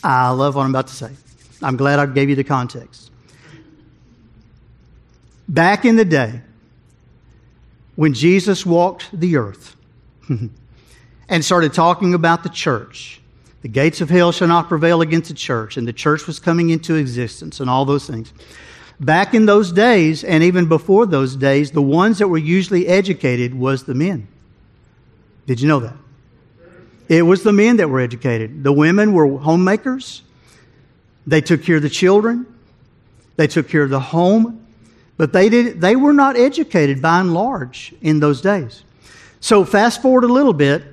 I 0.04 0.30
love 0.30 0.54
what 0.54 0.62
I'm 0.62 0.70
about 0.70 0.86
to 0.86 0.94
say. 0.94 1.10
I'm 1.60 1.76
glad 1.76 1.98
I 1.98 2.06
gave 2.06 2.30
you 2.30 2.36
the 2.36 2.44
context. 2.44 3.10
Back 5.48 5.84
in 5.84 5.96
the 5.96 6.04
day, 6.04 6.42
when 7.96 8.14
Jesus 8.14 8.64
walked 8.64 9.08
the 9.12 9.36
earth 9.36 9.74
and 11.28 11.44
started 11.44 11.74
talking 11.74 12.14
about 12.14 12.44
the 12.44 12.50
church, 12.50 13.20
the 13.62 13.68
gates 13.68 14.00
of 14.00 14.08
hell 14.08 14.30
shall 14.30 14.46
not 14.46 14.68
prevail 14.68 15.02
against 15.02 15.30
the 15.30 15.34
church, 15.34 15.76
and 15.76 15.88
the 15.88 15.92
church 15.92 16.28
was 16.28 16.38
coming 16.38 16.70
into 16.70 16.94
existence 16.94 17.58
and 17.58 17.68
all 17.68 17.84
those 17.84 18.06
things. 18.06 18.32
Back 19.00 19.34
in 19.34 19.46
those 19.46 19.72
days, 19.72 20.22
and 20.22 20.44
even 20.44 20.68
before 20.68 21.04
those 21.04 21.34
days, 21.34 21.72
the 21.72 21.82
ones 21.82 22.18
that 22.18 22.28
were 22.28 22.38
usually 22.38 22.86
educated 22.86 23.52
was 23.52 23.82
the 23.82 23.94
men. 23.94 24.28
Did 25.46 25.60
you 25.60 25.66
know 25.66 25.80
that? 25.80 25.96
It 27.08 27.22
was 27.22 27.42
the 27.42 27.52
men 27.52 27.76
that 27.76 27.88
were 27.88 28.00
educated. 28.00 28.64
The 28.64 28.72
women 28.72 29.12
were 29.12 29.38
homemakers. 29.38 30.22
They 31.26 31.40
took 31.40 31.62
care 31.62 31.76
of 31.76 31.82
the 31.82 31.90
children. 31.90 32.46
They 33.36 33.46
took 33.46 33.68
care 33.68 33.82
of 33.82 33.90
the 33.90 34.00
home. 34.00 34.66
But 35.16 35.32
they, 35.32 35.48
did, 35.48 35.80
they 35.80 35.96
were 35.96 36.12
not 36.12 36.36
educated 36.36 37.02
by 37.02 37.20
and 37.20 37.34
large 37.34 37.94
in 38.00 38.20
those 38.20 38.40
days. 38.40 38.82
So 39.40 39.64
fast 39.64 40.02
forward 40.02 40.24
a 40.24 40.32
little 40.32 40.52
bit, 40.52 40.84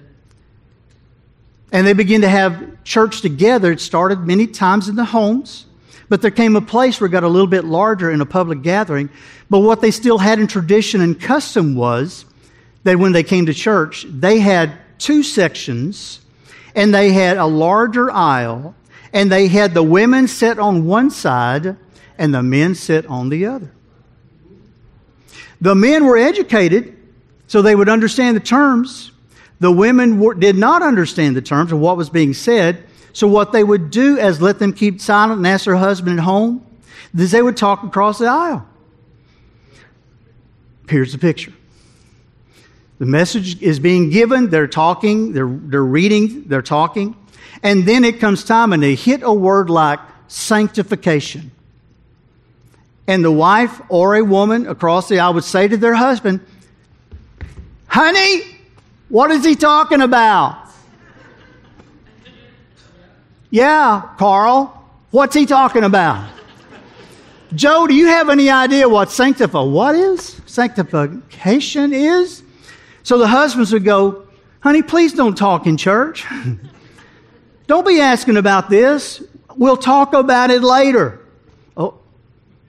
and 1.72 1.86
they 1.86 1.93
begin 1.93 2.22
to 2.22 2.30
have 2.30 2.84
church 2.84 3.22
together. 3.22 3.72
It 3.72 3.80
started 3.80 4.19
many 4.22 4.48
times 4.48 4.89
in 4.89 4.95
the 4.95 5.06
homes, 5.06 5.65
but 6.10 6.22
there 6.22 6.32
came 6.32 6.56
a 6.56 6.62
place 6.62 7.00
where 7.00 7.08
it 7.08 7.12
got 7.12 7.24
a 7.24 7.28
little 7.28 7.48
bit 7.48 7.65
larger 7.65 8.10
in 8.10 8.22
a 8.22 8.26
public 8.26 8.63
gathering. 8.63 9.10
But 9.50 9.60
what 9.60 9.82
they 9.82 9.91
still 9.91 10.17
had 10.17 10.39
in 10.39 10.48
tradition 10.48 11.02
and 11.02 11.19
custom 11.19 11.76
was 11.76 12.26
that 12.84 12.98
when 12.98 13.12
they 13.12 13.24
came 13.24 13.45
to 13.45 13.54
church, 13.54 14.06
they 14.10 14.39
had 14.39 14.74
two 15.00 15.24
sections 15.24 16.20
and 16.76 16.94
they 16.94 17.12
had 17.12 17.38
a 17.38 17.46
larger 17.46 18.12
aisle 18.12 18.76
and 19.12 19.32
they 19.32 19.48
had 19.48 19.74
the 19.74 19.84
women 19.84 20.28
sit 20.28 20.60
on 20.60 20.86
one 20.86 21.10
side 21.10 21.76
and 22.18 22.34
the 22.34 22.44
men 22.44 22.76
sit 22.76 23.06
on 23.08 23.30
the 23.30 23.46
other. 23.48 23.72
The 25.62 25.76
men 25.76 26.06
were 26.06 26.18
educated 26.18 26.96
so 27.48 27.62
they 27.62 27.76
would 27.76 27.90
understand 27.90 28.36
the 28.38 28.42
terms. 28.42 29.12
The 29.60 29.72
women 29.72 30.20
were, 30.20 30.36
did 30.36 30.56
not 30.56 30.84
understand 30.84 31.36
the 31.36 31.42
terms 31.42 31.72
of 31.72 31.80
what 31.80 31.98
was 31.98 32.10
being 32.10 32.34
said. 32.34 32.84
So 33.12 33.28
what 33.28 33.52
they 33.52 33.64
would 33.64 33.90
do 33.90 34.18
is 34.18 34.42
let 34.42 34.60
them 34.60 34.72
keep 34.72 35.02
silent 35.02 35.40
and 35.40 35.48
ask 35.48 35.66
their 35.66 35.76
husband 35.76 36.20
at 36.20 36.24
home. 36.24 36.66
They 37.14 37.42
would 37.42 37.58
talk 37.58 37.84
across 37.84 38.20
the 38.20 38.28
aisle. 38.28 38.68
Here's 40.88 41.12
the 41.12 41.18
picture. 41.18 41.54
The 43.00 43.06
message 43.06 43.62
is 43.62 43.80
being 43.80 44.10
given, 44.10 44.50
they're 44.50 44.68
talking, 44.68 45.32
they're, 45.32 45.48
they're 45.48 45.84
reading, 45.84 46.44
they're 46.48 46.62
talking. 46.62 47.16
And 47.64 47.86
then 47.86 48.04
it 48.04 48.20
comes 48.20 48.44
time 48.44 48.74
and 48.74 48.84
they 48.84 48.96
hit 48.96 49.22
a 49.24 49.34
word 49.34 49.70
like 49.70 50.00
sanctification. 50.28 51.52
And 53.08 53.24
the 53.24 53.32
wife 53.32 53.82
or 53.90 54.16
a 54.16 54.24
woman 54.24 54.68
across 54.68 55.08
the 55.08 55.20
aisle 55.20 55.34
would 55.34 55.44
say 55.44 55.68
to 55.68 55.78
their 55.78 55.96
husband, 55.96 56.42
Honey, 57.88 58.42
what 59.08 59.32
is 59.32 59.44
he 59.44 59.56
talking 59.56 60.02
about? 60.02 60.68
yeah, 63.50 64.10
Carl, 64.18 64.86
what's 65.10 65.34
he 65.34 65.46
talking 65.46 65.84
about? 65.84 66.30
Joe, 67.56 67.88
do 67.88 67.96
you 67.96 68.08
have 68.08 68.30
any 68.30 68.50
idea 68.50 68.88
what 68.88 69.10
sanctify 69.10 69.64
what 69.64 69.96
is? 69.96 70.40
Sanctification 70.46 71.94
is? 71.94 72.44
So 73.10 73.17
the 73.17 73.26
husbands 73.26 73.74
would 73.74 73.84
go, 73.84 74.28
Honey, 74.60 74.84
please 74.84 75.13
don't 75.13 75.36
talk 75.36 75.65
in 75.65 75.78
church. 75.78 76.28
don't 77.65 77.84
be 77.84 78.00
asking 78.00 78.38
about 78.38 78.69
this. 78.69 79.24
We'll 79.56 79.78
talk 79.78 80.13
about 80.13 80.52
it 80.52 80.62
later. 80.62 81.19
Oh, 81.76 81.98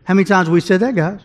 how 0.04 0.14
many 0.14 0.24
times 0.24 0.48
we 0.48 0.62
said 0.62 0.80
that, 0.80 0.94
guys? 0.94 1.20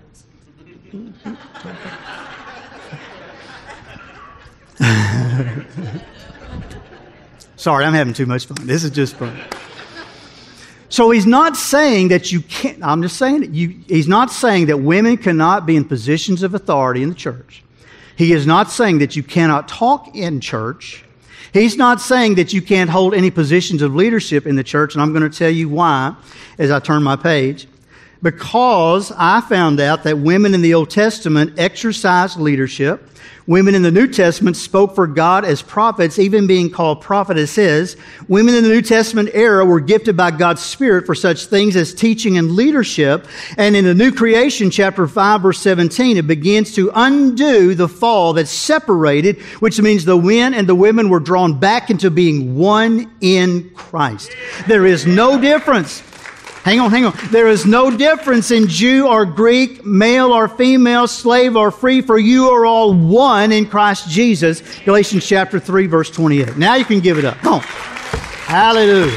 Sorry, 7.56 7.86
I'm 7.86 7.94
having 7.94 8.14
too 8.14 8.26
much 8.26 8.48
fun. 8.48 8.68
This 8.68 8.84
is 8.84 8.92
just 8.92 9.16
fun. 9.16 9.40
So 10.90 11.12
he's 11.12 11.26
not 11.26 11.56
saying 11.56 12.10
that 12.10 12.34
you 12.34 12.42
can't, 12.42 12.84
I'm 12.84 13.02
just 13.02 13.16
saying 13.16 13.40
that 13.40 13.52
you, 13.52 13.80
he's 13.88 14.10
not 14.10 14.30
saying 14.30 14.66
that 14.66 14.80
women 14.80 15.16
cannot 15.16 15.66
be 15.66 15.78
in 15.78 15.86
positions 15.86 16.44
of 16.44 16.54
authority 16.54 17.02
in 17.02 17.08
the 17.08 17.16
church. 17.16 17.62
He 18.16 18.34
is 18.34 18.48
not 18.48 18.72
saying 18.72 19.00
that 19.00 19.16
you 19.16 19.24
cannot 19.24 19.68
talk 19.68 20.16
in 20.16 20.40
church. 20.40 21.04
He's 21.54 21.78
not 21.78 22.02
saying 22.02 22.36
that 22.36 22.54
you 22.54 22.62
can't 22.62 22.90
hold 22.90 23.14
any 23.14 23.32
positions 23.32 23.82
of 23.82 23.96
leadership 23.96 24.46
in 24.46 24.56
the 24.56 24.64
church, 24.64 24.94
and 24.94 25.02
I'm 25.02 25.14
going 25.14 25.30
to 25.30 25.38
tell 25.38 25.50
you 25.50 25.70
why 25.70 26.16
as 26.58 26.72
I 26.72 26.80
turn 26.80 27.04
my 27.04 27.16
page. 27.16 27.68
Because 28.26 29.12
I 29.16 29.40
found 29.42 29.80
out 29.80 30.02
that 30.06 30.18
women 30.18 30.56
in 30.56 30.64
the 30.64 30.74
Old 30.74 30.90
Testament 30.90 31.60
exercised 31.60 32.40
leadership. 32.40 33.08
Women 33.46 33.76
in 33.76 33.84
the 33.84 33.92
New 33.92 34.08
Testament 34.08 34.58
spoke 34.58 34.96
for 34.96 35.06
God 35.06 35.46
as 35.46 35.62
prophets, 35.62 36.18
even 36.18 36.48
being 36.48 36.72
called 36.72 37.02
prophetesses. 37.02 37.96
Women 38.28 38.56
in 38.56 38.64
the 38.64 38.70
New 38.72 38.82
Testament 38.82 39.30
era 39.34 39.64
were 39.64 39.80
gifted 39.80 40.18
by 40.18 40.32
God's 40.32 40.64
Spirit 40.64 41.06
for 41.06 41.14
such 41.14 41.46
things 41.46 41.76
as 41.76 41.94
teaching 41.94 42.40
and 42.40 42.54
leadership. 42.54 43.28
And 43.60 43.76
in 43.76 43.86
the 43.86 43.94
New 43.94 44.12
Creation, 44.12 44.72
chapter 44.72 45.06
5, 45.06 45.42
verse 45.44 45.60
17, 45.60 46.18
it 46.18 46.26
begins 46.26 46.74
to 46.74 46.92
undo 46.96 47.76
the 47.76 47.88
fall 47.88 48.34
that 48.34 48.48
separated, 48.48 49.40
which 49.60 49.80
means 49.80 50.04
the 50.04 50.18
men 50.18 50.56
and 50.56 50.68
the 50.68 50.74
women 50.74 51.12
were 51.12 51.20
drawn 51.20 51.60
back 51.60 51.92
into 51.92 52.10
being 52.10 52.56
one 52.56 53.16
in 53.22 53.70
Christ. 53.76 54.32
There 54.68 54.88
is 54.88 55.06
no 55.06 55.40
difference 55.40 56.02
Hang 56.66 56.80
on, 56.80 56.90
hang 56.90 57.06
on. 57.06 57.14
There 57.30 57.48
is 57.48 57.68
no 57.68 57.96
difference 57.96 58.50
in 58.50 58.68
Jew 58.68 59.08
or 59.08 59.24
Greek, 59.24 59.86
male 59.86 60.32
or 60.32 60.48
female, 60.48 61.08
slave 61.08 61.56
or 61.56 61.70
free, 61.70 62.02
for 62.02 62.18
you 62.18 62.50
are 62.50 62.66
all 62.66 62.92
one 62.92 63.52
in 63.52 63.68
Christ 63.68 64.10
Jesus. 64.10 64.64
Galatians 64.80 65.28
chapter 65.28 65.60
3, 65.60 65.86
verse 65.86 66.10
28. 66.10 66.58
Now 66.58 66.74
you 66.74 66.84
can 66.84 67.02
give 67.02 67.20
it 67.20 67.26
up. 67.26 67.38
Come 67.38 67.54
on. 67.54 67.62
Hallelujah. 67.62 69.12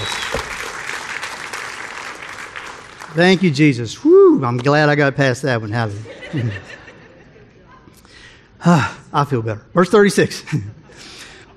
Thank 3.15 3.43
you, 3.43 3.51
Jesus. 3.51 3.97
I'm 4.05 4.59
glad 4.59 4.91
I 4.91 4.95
got 4.95 5.17
past 5.17 5.41
that 5.41 5.63
one. 5.63 5.71
Hallelujah. 5.71 6.53
Ah, 8.61 8.99
I 9.13 9.25
feel 9.25 9.41
better. 9.41 9.63
Verse 9.73 9.89
36. 9.89 10.45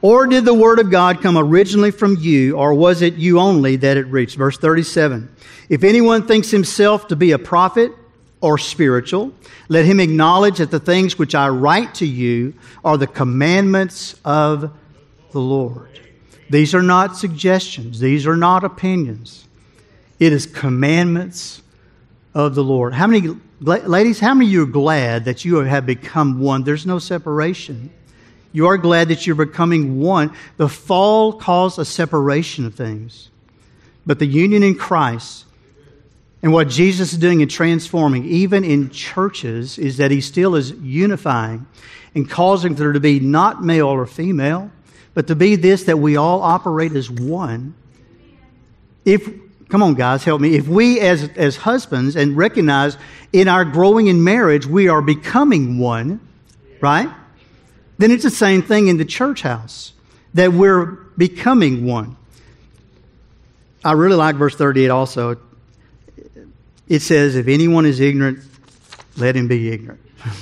or 0.01 0.27
did 0.27 0.45
the 0.45 0.53
word 0.53 0.79
of 0.79 0.89
God 0.89 1.21
come 1.21 1.37
originally 1.37 1.91
from 1.91 2.17
you, 2.17 2.57
or 2.57 2.73
was 2.73 3.01
it 3.01 3.15
you 3.15 3.39
only 3.39 3.75
that 3.77 3.97
it 3.97 4.07
reached? 4.07 4.37
Verse 4.37 4.57
37. 4.57 5.33
If 5.69 5.83
anyone 5.83 6.27
thinks 6.27 6.51
himself 6.51 7.07
to 7.09 7.15
be 7.15 7.31
a 7.31 7.39
prophet 7.39 7.91
or 8.41 8.57
spiritual, 8.57 9.31
let 9.69 9.85
him 9.85 9.99
acknowledge 9.99 10.57
that 10.57 10.71
the 10.71 10.79
things 10.79 11.17
which 11.19 11.35
I 11.35 11.49
write 11.49 11.95
to 11.95 12.07
you 12.07 12.55
are 12.83 12.97
the 12.97 13.07
commandments 13.07 14.15
of 14.25 14.71
the 15.31 15.39
Lord. 15.39 15.99
These 16.49 16.75
are 16.75 16.81
not 16.81 17.15
suggestions, 17.15 17.99
these 17.99 18.27
are 18.27 18.35
not 18.35 18.63
opinions. 18.63 19.47
It 20.19 20.33
is 20.33 20.45
commandments 20.45 21.61
of 22.33 22.55
the 22.55 22.63
Lord. 22.63 22.93
How 22.93 23.07
many, 23.07 23.35
ladies, 23.61 24.19
how 24.19 24.33
many 24.33 24.47
of 24.47 24.51
you 24.51 24.63
are 24.63 24.67
glad 24.67 25.25
that 25.25 25.45
you 25.45 25.55
have 25.57 25.85
become 25.85 26.39
one? 26.39 26.63
There's 26.63 26.85
no 26.85 26.99
separation. 26.99 27.91
You 28.51 28.67
are 28.67 28.77
glad 28.77 29.07
that 29.07 29.25
you're 29.25 29.35
becoming 29.35 29.99
one. 29.99 30.35
The 30.57 30.67
fall 30.67 31.33
caused 31.33 31.79
a 31.79 31.85
separation 31.85 32.65
of 32.65 32.75
things. 32.75 33.29
But 34.05 34.19
the 34.19 34.25
union 34.25 34.63
in 34.63 34.75
Christ 34.75 35.45
and 36.41 36.51
what 36.51 36.67
Jesus 36.67 37.13
is 37.13 37.19
doing 37.19 37.41
and 37.41 37.51
transforming, 37.51 38.25
even 38.25 38.63
in 38.63 38.89
churches, 38.89 39.77
is 39.77 39.97
that 39.97 40.11
he 40.11 40.21
still 40.21 40.55
is 40.55 40.71
unifying 40.71 41.67
and 42.15 42.29
causing 42.29 42.75
there 42.75 42.91
to 42.91 42.99
be 42.99 43.19
not 43.19 43.63
male 43.63 43.87
or 43.87 44.05
female, 44.05 44.71
but 45.13 45.27
to 45.27 45.35
be 45.35 45.55
this 45.55 45.83
that 45.83 45.97
we 45.97 46.17
all 46.17 46.41
operate 46.41 46.93
as 46.93 47.09
one. 47.09 47.75
If, 49.05 49.29
come 49.69 49.83
on, 49.83 49.93
guys, 49.93 50.23
help 50.23 50.41
me. 50.41 50.55
If 50.55 50.67
we 50.67 50.99
as, 50.99 51.29
as 51.35 51.57
husbands 51.57 52.15
and 52.15 52.35
recognize 52.35 52.97
in 53.31 53.47
our 53.47 53.63
growing 53.63 54.07
in 54.07 54.23
marriage, 54.23 54.65
we 54.65 54.87
are 54.87 55.01
becoming 55.01 55.77
one, 55.77 56.19
right? 56.81 57.09
Then 58.01 58.09
it's 58.09 58.23
the 58.23 58.31
same 58.31 58.63
thing 58.63 58.87
in 58.87 58.97
the 58.97 59.05
church 59.05 59.43
house, 59.43 59.93
that 60.33 60.53
we're 60.53 60.85
becoming 61.17 61.85
one. 61.85 62.17
I 63.85 63.91
really 63.91 64.15
like 64.15 64.35
verse 64.35 64.55
38 64.55 64.89
also 64.89 65.37
it 66.87 67.01
says, 67.01 67.35
if 67.37 67.47
anyone 67.47 67.85
is 67.85 67.99
ignorant, 68.01 68.39
let 69.15 69.35
him 69.35 69.47
be 69.47 69.71
ignorant. 69.71 70.01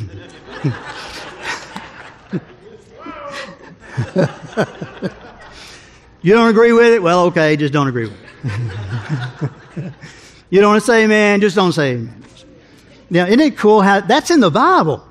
you 6.23 6.33
don't 6.33 6.49
agree 6.49 6.71
with 6.71 6.93
it? 6.93 7.03
Well, 7.03 7.25
okay, 7.25 7.55
just 7.57 7.71
don't 7.71 7.87
agree 7.87 8.07
with 8.07 8.17
it. 8.45 9.93
you 10.49 10.61
don't 10.61 10.71
want 10.71 10.81
to 10.81 10.87
say 10.87 11.03
amen? 11.03 11.41
Just 11.41 11.55
don't 11.55 11.73
say 11.73 11.91
amen. 11.91 12.23
Now, 13.09 13.27
isn't 13.27 13.41
it 13.41 13.57
cool 13.57 13.81
how 13.81 13.99
that's 13.99 14.31
in 14.31 14.39
the 14.39 14.49
Bible? 14.49 15.05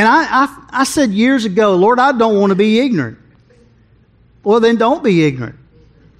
And 0.00 0.08
I, 0.08 0.44
I, 0.44 0.66
I 0.70 0.84
said 0.84 1.10
years 1.10 1.44
ago, 1.44 1.76
Lord, 1.76 1.98
I 1.98 2.12
don't 2.12 2.40
want 2.40 2.52
to 2.52 2.54
be 2.54 2.80
ignorant. 2.80 3.18
Well, 4.42 4.58
then 4.58 4.76
don't 4.76 5.04
be 5.04 5.26
ignorant. 5.26 5.56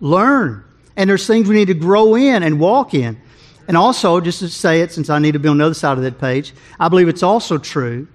Learn. 0.01 0.63
And 0.97 1.09
there's 1.09 1.27
things 1.27 1.49
we 1.49 1.55
need 1.55 1.69
to 1.69 1.75
grow 1.75 2.15
in 2.15 2.43
and 2.43 2.61
walk 2.61 2.93
in. 2.93 3.19
And 3.67 3.79
also, 3.79 4.21
just 4.21 4.41
to 4.41 4.51
say 4.51 4.83
it, 4.83 4.93
since 4.93 5.09
I 5.09 5.19
need 5.19 5.33
to 5.33 5.39
be 5.39 5.49
on 5.49 5.57
the 5.57 5.65
other 5.65 5.73
side 5.73 5.97
of 5.97 6.05
that 6.05 6.19
page, 6.19 6.53
I 6.79 6.91
believe 6.91 7.09
it's 7.09 7.23
also 7.23 7.57
true 7.57 8.07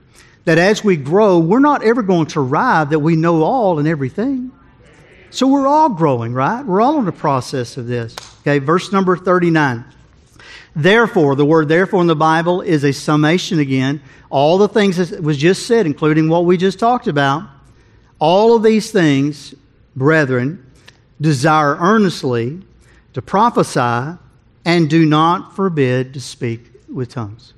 that 0.43 0.60
as 0.60 0.84
we 0.84 0.97
grow, 0.97 1.39
we're 1.39 1.58
not 1.58 1.84
ever 1.84 2.04
going 2.04 2.28
to 2.28 2.41
arrive 2.41 2.91
that 2.91 2.99
we 2.99 3.15
know 3.15 3.41
all 3.41 3.80
and 3.80 3.88
everything. 3.88 4.51
So 5.32 5.47
we're 5.47 5.65
all 5.65 5.89
growing, 5.89 6.36
right? 6.36 6.63
We're 6.63 6.82
all 6.82 6.99
in 6.99 7.06
the 7.06 7.12
process 7.12 7.75
of 7.78 7.88
this. 7.88 8.15
Okay, 8.41 8.60
verse 8.60 8.91
number 8.91 9.17
39. 9.17 9.84
Therefore, 10.75 11.35
the 11.35 11.45
word 11.45 11.69
therefore 11.69 12.01
in 12.01 12.07
the 12.07 12.15
Bible 12.15 12.61
is 12.61 12.83
a 12.83 12.91
summation 12.91 13.59
again. 13.59 14.01
All 14.29 14.57
the 14.57 14.67
things 14.67 14.97
that 14.97 15.23
was 15.23 15.38
just 15.38 15.65
said, 15.67 15.85
including 15.85 16.27
what 16.27 16.45
we 16.45 16.57
just 16.57 16.79
talked 16.79 17.07
about, 17.07 17.43
all 18.19 18.55
of 18.55 18.63
these 18.63 18.91
things, 18.91 19.55
brethren, 19.95 20.65
desire 21.21 21.77
earnestly 21.79 22.61
to 23.13 23.21
prophesy, 23.21 24.17
and 24.65 24.89
do 24.89 25.05
not 25.05 25.55
forbid 25.55 26.13
to 26.13 26.19
speak 26.19 26.71
with 26.89 27.09
tongues. 27.09 27.53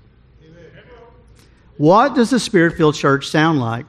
What 1.77 2.15
does 2.15 2.33
a 2.33 2.39
spirit 2.39 2.75
filled 2.75 2.95
church 2.95 3.27
sound 3.27 3.59
like? 3.59 3.85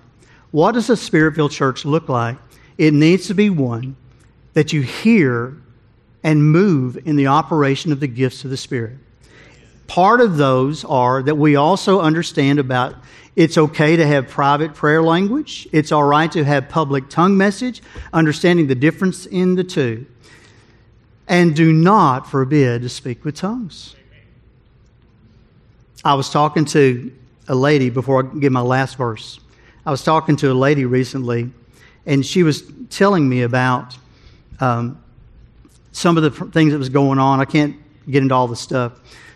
What 0.51 0.73
does 0.73 0.89
a 0.89 0.97
spirit 0.97 1.35
filled 1.35 1.53
church 1.53 1.85
look 1.85 2.09
like? 2.09 2.37
It 2.79 2.95
needs 2.95 3.27
to 3.27 3.35
be 3.35 3.51
one 3.51 3.97
that 4.55 4.73
you 4.73 4.83
hear 4.83 5.57
and 6.23 6.51
move 6.51 6.99
in 7.07 7.17
the 7.17 7.27
operation 7.27 7.93
of 7.93 8.01
the 8.01 8.07
gifts 8.07 8.45
of 8.45 8.51
the 8.51 8.57
Spirit. 8.57 8.99
Part 9.89 10.21
of 10.21 10.37
those 10.37 10.85
are 10.85 11.23
that 11.23 11.35
we 11.35 11.57
also 11.57 12.01
understand 12.01 12.61
about 12.61 12.95
it's 13.35 13.59
okay 13.59 13.97
to 13.97 14.07
have 14.07 14.29
private 14.29 14.75
prayer 14.75 15.03
language. 15.03 15.69
It's 15.73 15.91
all 15.91 16.05
right 16.05 16.31
to 16.33 16.45
have 16.45 16.69
public 16.69 17.09
tongue 17.09 17.37
message, 17.37 17.83
understanding 18.13 18.69
the 18.69 18.75
difference 18.77 19.27
in 19.27 19.57
the 19.57 19.65
two 19.65 20.07
and 21.29 21.55
do 21.55 21.73
not 21.73 22.29
forbid 22.29 22.83
to 22.83 22.89
speak 22.89 23.25
with 23.25 23.37
tongues. 23.37 23.95
I 26.05 26.15
was 26.15 26.31
talking 26.31 26.65
to 26.67 27.13
a 27.49 27.55
lady 27.55 27.91
before 27.91 28.25
I 28.25 28.39
give 28.39 28.51
my 28.51 28.61
last 28.61 28.97
verse. 28.97 29.39
I 29.85 29.91
was 29.91 30.03
talking 30.03 30.37
to 30.37 30.51
a 30.51 30.55
lady 30.55 30.87
recently, 30.87 31.51
and 32.07 32.25
she 32.25 32.43
was 32.43 32.63
telling 32.89 33.29
me 33.29 33.43
about 33.43 33.97
um, 34.61 35.03
some 35.93 36.17
of 36.17 36.23
the 36.23 36.31
things 36.31 36.73
that 36.73 36.79
was 36.79 36.89
going 36.89 37.19
on. 37.19 37.41
I 37.41 37.45
can't 37.45 37.77
get 38.11 38.23
into 38.23 38.35
all 38.35 38.49
the 38.49 38.57
stuff. 38.57 38.93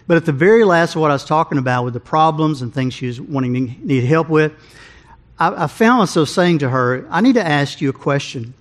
But 0.06 0.16
at 0.16 0.26
the 0.26 0.32
very 0.32 0.64
last 0.64 0.94
of 0.94 1.00
what 1.00 1.10
I 1.10 1.14
was 1.14 1.24
talking 1.24 1.58
about 1.58 1.84
with 1.84 1.94
the 1.94 2.00
problems 2.00 2.62
and 2.62 2.74
things 2.74 2.94
she 2.94 3.06
was 3.06 3.20
wanting 3.20 3.54
to 3.54 3.86
need 3.86 4.04
help 4.04 4.28
with, 4.28 4.52
I, 5.38 5.64
I 5.64 5.66
found 5.66 6.00
myself 6.00 6.28
saying 6.28 6.58
to 6.58 6.68
her, 6.68 7.06
I 7.10 7.20
need 7.20 7.34
to 7.34 7.46
ask 7.46 7.80
you 7.80 7.90
a 7.90 7.92
question. 7.94 8.54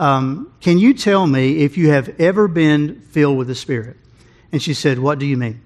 Um, 0.00 0.52
can 0.60 0.78
you 0.78 0.94
tell 0.94 1.26
me 1.26 1.58
if 1.58 1.76
you 1.76 1.90
have 1.90 2.20
ever 2.20 2.48
been 2.48 3.00
filled 3.00 3.38
with 3.38 3.48
the 3.48 3.54
Spirit? 3.54 3.96
And 4.50 4.62
she 4.62 4.74
said, 4.74 4.98
What 4.98 5.18
do 5.18 5.26
you 5.26 5.36
mean? 5.36 5.60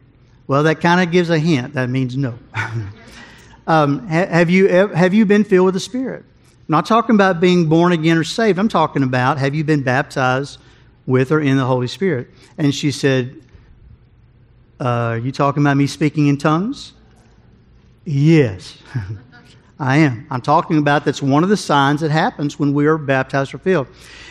Well, 0.47 0.65
that 0.65 0.81
kind 0.81 1.01
of 1.01 1.11
gives 1.11 1.31
a 1.31 1.39
hint. 1.39 1.75
That 1.75 1.89
means 1.89 2.17
no. 2.17 2.39
um, 3.67 4.07
ha- 4.07 4.27
have, 4.27 4.51
you, 4.51 4.69
have 4.69 5.13
you 5.13 5.27
been 5.27 5.43
filled 5.43 5.67
with 5.67 5.75
the 5.75 5.81
Spirit? 5.81 6.25
I'm 6.25 6.73
not 6.73 6.87
talking 6.87 7.15
about 7.15 7.41
being 7.41 7.69
born 7.69 7.93
again 7.93 8.17
or 8.17 8.25
saved. 8.25 8.59
I'm 8.59 8.69
talking 8.69 9.03
about 9.03 9.39
have 9.39 9.55
you 9.55 9.65
been 9.65 9.83
baptized 9.83 10.59
with 11.07 11.33
or 11.33 11.41
in 11.41 11.57
the 11.57 11.65
Holy 11.65 11.89
Spirit? 11.89 12.29
And 12.59 12.75
she 12.75 12.91
said, 12.91 13.41
uh, 14.81 14.85
Are 14.85 15.19
you 15.19 15.33
talking 15.33 15.63
about 15.63 15.77
me 15.77 15.87
speaking 15.87 16.27
in 16.29 16.37
tongues? 16.37 16.93
Yes. 18.05 18.79
I 19.79 19.99
am. 19.99 20.27
I'm 20.31 20.41
talking 20.41 20.79
about 20.79 21.05
that's 21.05 21.21
one 21.21 21.43
of 21.43 21.51
the 21.51 21.57
signs 21.57 22.01
that 22.01 22.11
happens 22.11 22.59
when 22.59 22.73
we 22.73 22.87
are 22.87 22.97
baptized 22.97 23.53
or 23.53 23.59
filled. 23.59 23.89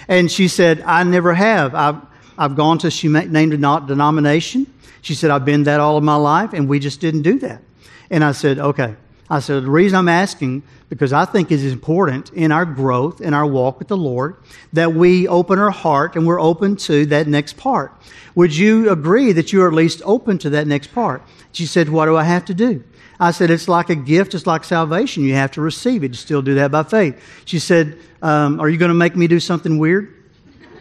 And 0.07 0.31
she 0.31 0.47
said, 0.47 0.81
I 0.81 1.03
never 1.03 1.33
have. 1.33 1.75
I've, 1.75 2.01
I've 2.37 2.55
gone 2.55 2.79
to, 2.79 2.89
she 2.89 3.07
named 3.07 3.53
a 3.53 3.79
denomination. 3.85 4.65
She 5.01 5.13
said, 5.13 5.29
I've 5.29 5.45
been 5.45 5.63
that 5.63 5.79
all 5.79 5.97
of 5.97 6.03
my 6.03 6.15
life, 6.15 6.53
and 6.53 6.67
we 6.67 6.79
just 6.79 6.99
didn't 6.99 7.21
do 7.21 7.37
that. 7.39 7.61
And 8.09 8.23
I 8.23 8.31
said, 8.31 8.57
okay. 8.57 8.95
I 9.27 9.39
said, 9.39 9.63
the 9.63 9.71
reason 9.71 9.97
I'm 9.97 10.07
asking, 10.07 10.61
because 10.87 11.11
I 11.11 11.25
think 11.25 11.51
it 11.51 11.55
is 11.55 11.73
important 11.73 12.31
in 12.33 12.51
our 12.51 12.65
growth, 12.65 13.21
in 13.21 13.33
our 13.33 13.45
walk 13.45 13.79
with 13.79 13.87
the 13.87 13.97
Lord, 13.97 14.35
that 14.73 14.93
we 14.93 15.27
open 15.27 15.57
our 15.57 15.71
heart 15.71 16.15
and 16.15 16.27
we're 16.27 16.39
open 16.39 16.75
to 16.77 17.07
that 17.07 17.27
next 17.27 17.57
part. 17.57 17.91
Would 18.35 18.55
you 18.55 18.91
agree 18.91 19.31
that 19.31 19.51
you're 19.51 19.67
at 19.67 19.73
least 19.73 20.03
open 20.05 20.37
to 20.39 20.51
that 20.51 20.67
next 20.67 20.93
part? 20.93 21.23
She 21.53 21.65
said, 21.65 21.89
What 21.89 22.05
do 22.05 22.15
I 22.15 22.23
have 22.23 22.45
to 22.45 22.53
do? 22.53 22.83
I 23.19 23.31
said, 23.31 23.49
It's 23.49 23.67
like 23.67 23.89
a 23.89 23.95
gift, 23.95 24.35
it's 24.35 24.45
like 24.45 24.63
salvation. 24.63 25.23
You 25.23 25.33
have 25.33 25.51
to 25.51 25.61
receive 25.61 26.03
it. 26.03 26.09
You 26.09 26.15
still 26.15 26.43
do 26.43 26.53
that 26.55 26.69
by 26.69 26.83
faith. 26.83 27.19
She 27.45 27.57
said, 27.57 27.97
um, 28.21 28.59
Are 28.59 28.69
you 28.69 28.77
going 28.77 28.89
to 28.89 28.95
make 28.95 29.15
me 29.15 29.25
do 29.25 29.39
something 29.39 29.79
weird? 29.79 30.13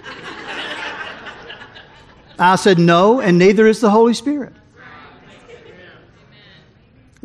I 2.38 2.56
said, 2.56 2.78
No, 2.78 3.20
and 3.20 3.38
neither 3.38 3.66
is 3.66 3.80
the 3.80 3.90
Holy 3.90 4.12
Spirit. 4.12 4.52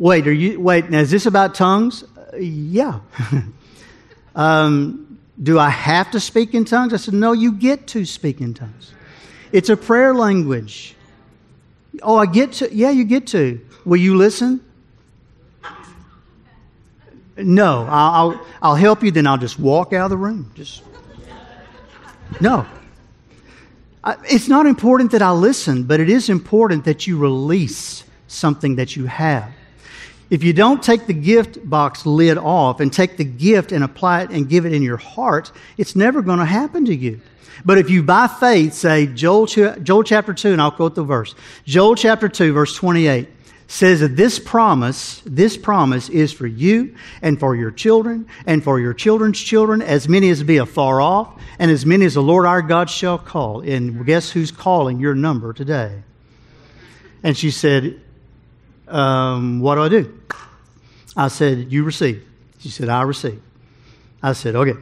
Wait, 0.00 0.26
are 0.26 0.32
you 0.32 0.58
wait, 0.58 0.88
now 0.88 1.00
is 1.00 1.10
this 1.10 1.26
about 1.26 1.54
tongues? 1.54 2.04
Uh, 2.16 2.38
yeah. 2.38 3.00
um, 4.34 5.18
do 5.42 5.58
I 5.58 5.68
have 5.68 6.10
to 6.12 6.20
speak 6.20 6.54
in 6.54 6.64
tongues? 6.64 6.94
I 6.94 6.96
said, 6.96 7.12
No, 7.12 7.32
you 7.32 7.52
get 7.52 7.86
to 7.88 8.06
speak 8.06 8.40
in 8.40 8.54
tongues. 8.54 8.94
It's 9.52 9.68
a 9.68 9.76
prayer 9.76 10.14
language. 10.14 10.96
Oh, 12.02 12.16
I 12.16 12.24
get 12.24 12.52
to. 12.52 12.74
Yeah, 12.74 12.88
you 12.88 13.04
get 13.04 13.26
to. 13.28 13.60
Will 13.84 13.98
you 13.98 14.16
listen? 14.16 14.64
No, 17.36 17.86
I'll, 17.88 18.40
I'll, 18.62 18.74
help 18.76 19.02
you, 19.02 19.10
then 19.10 19.26
I'll 19.26 19.38
just 19.38 19.58
walk 19.58 19.92
out 19.92 20.04
of 20.04 20.10
the 20.10 20.16
room. 20.16 20.50
Just. 20.54 20.82
No. 22.40 22.66
It's 24.30 24.48
not 24.48 24.64
important 24.64 25.10
that 25.10 25.20
I 25.20 25.32
listen, 25.32 25.84
but 25.84 26.00
it 26.00 26.08
is 26.08 26.30
important 26.30 26.86
that 26.86 27.06
you 27.06 27.18
release 27.18 28.04
something 28.28 28.76
that 28.76 28.96
you 28.96 29.04
have. 29.04 29.52
If 30.30 30.44
you 30.44 30.52
don't 30.52 30.80
take 30.80 31.06
the 31.06 31.12
gift 31.12 31.68
box 31.68 32.06
lid 32.06 32.38
off 32.38 32.78
and 32.78 32.92
take 32.92 33.16
the 33.16 33.24
gift 33.24 33.72
and 33.72 33.82
apply 33.82 34.22
it 34.22 34.30
and 34.30 34.48
give 34.48 34.64
it 34.64 34.72
in 34.72 34.82
your 34.82 34.96
heart, 34.96 35.50
it's 35.76 35.96
never 35.96 36.22
going 36.22 36.38
to 36.38 36.44
happen 36.44 36.84
to 36.86 36.94
you. 36.94 37.20
But 37.64 37.78
if 37.78 37.90
you 37.90 38.02
by 38.02 38.28
faith 38.28 38.72
say 38.72 39.06
Joel, 39.06 39.46
Joel 39.46 40.04
chapter 40.04 40.32
2, 40.32 40.52
and 40.52 40.62
I'll 40.62 40.70
quote 40.70 40.94
the 40.94 41.02
verse 41.02 41.34
Joel 41.66 41.96
chapter 41.96 42.28
2, 42.28 42.52
verse 42.52 42.74
28 42.76 43.28
says 43.66 44.00
that 44.00 44.16
this 44.16 44.40
promise, 44.40 45.22
this 45.24 45.56
promise 45.56 46.08
is 46.08 46.32
for 46.32 46.46
you 46.46 46.94
and 47.22 47.38
for 47.38 47.54
your 47.54 47.70
children 47.70 48.26
and 48.44 48.64
for 48.64 48.80
your 48.80 48.92
children's 48.92 49.38
children, 49.38 49.80
as 49.80 50.08
many 50.08 50.28
as 50.28 50.42
be 50.42 50.56
afar 50.56 51.00
off, 51.00 51.40
and 51.58 51.70
as 51.70 51.86
many 51.86 52.04
as 52.04 52.14
the 52.14 52.22
Lord 52.22 52.46
our 52.46 52.62
God 52.62 52.90
shall 52.90 53.16
call. 53.16 53.60
And 53.60 54.04
guess 54.04 54.30
who's 54.30 54.50
calling 54.50 54.98
your 54.98 55.14
number 55.14 55.52
today? 55.52 56.02
And 57.22 57.36
she 57.36 57.52
said, 57.52 58.00
um, 58.90 59.60
What 59.60 59.76
do 59.76 59.82
I 59.82 59.88
do? 59.88 60.20
I 61.16 61.28
said, 61.28 61.72
You 61.72 61.84
receive. 61.84 62.26
She 62.58 62.68
said, 62.68 62.88
I 62.88 63.02
receive. 63.02 63.40
I 64.22 64.32
said, 64.32 64.54
Okay. 64.56 64.74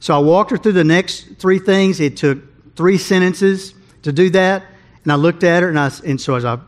So 0.00 0.14
I 0.14 0.18
walked 0.18 0.50
her 0.50 0.56
through 0.56 0.72
the 0.72 0.84
next 0.84 1.36
three 1.38 1.58
things. 1.58 2.00
It 2.00 2.16
took 2.16 2.38
three 2.76 2.98
sentences 2.98 3.74
to 4.02 4.12
do 4.12 4.30
that. 4.30 4.64
And 5.02 5.12
I 5.12 5.16
looked 5.16 5.42
at 5.42 5.62
her, 5.62 5.68
and, 5.68 5.78
I, 5.78 5.90
and 6.04 6.20
so 6.20 6.34
as 6.34 6.44
I, 6.44 6.58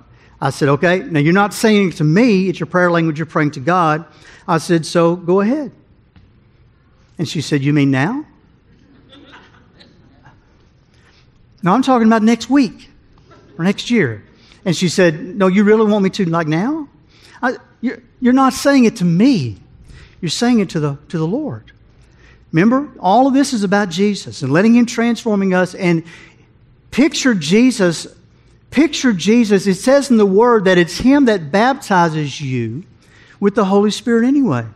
I 0.41 0.51
said, 0.51 0.69
Okay, 0.71 1.01
now 1.01 1.21
you're 1.21 1.33
not 1.33 1.55
saying 1.55 1.93
to 1.93 2.05
me, 2.05 2.49
it's 2.49 2.59
your 2.59 2.67
prayer 2.67 2.91
language, 2.91 3.19
you're 3.19 3.27
praying 3.27 3.53
to 3.53 3.61
God. 3.61 4.05
I 4.49 4.59
said, 4.59 4.85
So 4.85 5.17
go 5.17 5.41
ahead. 5.41 5.73
And 7.19 7.29
she 7.29 7.41
said, 7.41 7.63
You 7.63 7.73
mean 7.73 7.91
now? 7.91 8.25
no, 11.63 11.73
I'm 11.73 11.83
talking 11.83 12.07
about 12.07 12.23
next 12.23 12.51
week 12.51 12.91
or 13.59 13.65
next 13.65 13.91
year. 13.91 14.25
And 14.65 14.77
she 14.77 14.89
said, 14.89 15.21
No, 15.21 15.47
you 15.47 15.65
really 15.65 15.91
want 15.91 16.05
me 16.05 16.11
to, 16.11 16.25
like 16.29 16.47
now? 16.47 16.89
I, 17.43 17.57
you're, 17.81 18.03
you're 18.21 18.33
not 18.33 18.53
saying 18.53 18.85
it 18.85 18.97
to 18.97 19.05
me, 19.05 19.59
you're 20.21 20.29
saying 20.29 20.61
it 20.61 20.71
to 20.71 20.81
the, 20.81 20.99
to 21.09 21.19
the 21.19 21.27
Lord. 21.27 21.73
Remember, 22.53 22.91
all 22.99 23.27
of 23.27 23.35
this 23.35 23.53
is 23.53 23.63
about 23.63 23.91
Jesus 23.91 24.43
and 24.43 24.53
letting 24.53 24.75
Him 24.75 24.87
transforming 24.87 25.55
us. 25.55 25.75
And 25.75 26.05
picture 26.91 27.35
Jesus, 27.35 28.07
picture 28.71 29.13
Jesus. 29.13 29.67
It 29.67 29.77
says 29.77 30.11
in 30.11 30.17
the 30.17 30.27
Word 30.27 30.65
that 30.65 30.77
it's 30.77 30.99
Him 30.99 31.27
that 31.27 31.53
baptizes 31.53 32.41
you 32.41 32.85
with 33.39 33.55
the 33.55 33.65
Holy 33.65 33.91
Spirit 33.91 34.27
anyway. 34.27 34.67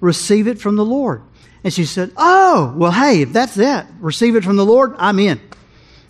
Receive 0.00 0.46
it 0.46 0.60
from 0.60 0.76
the 0.76 0.84
Lord. 0.84 1.22
And 1.64 1.72
she 1.72 1.84
said, 1.84 2.12
Oh, 2.16 2.74
well, 2.76 2.92
hey, 2.92 3.22
if 3.22 3.32
that's 3.32 3.54
that, 3.54 3.90
receive 3.98 4.36
it 4.36 4.44
from 4.44 4.56
the 4.56 4.64
Lord, 4.64 4.94
I'm 4.98 5.18
in. 5.18 5.40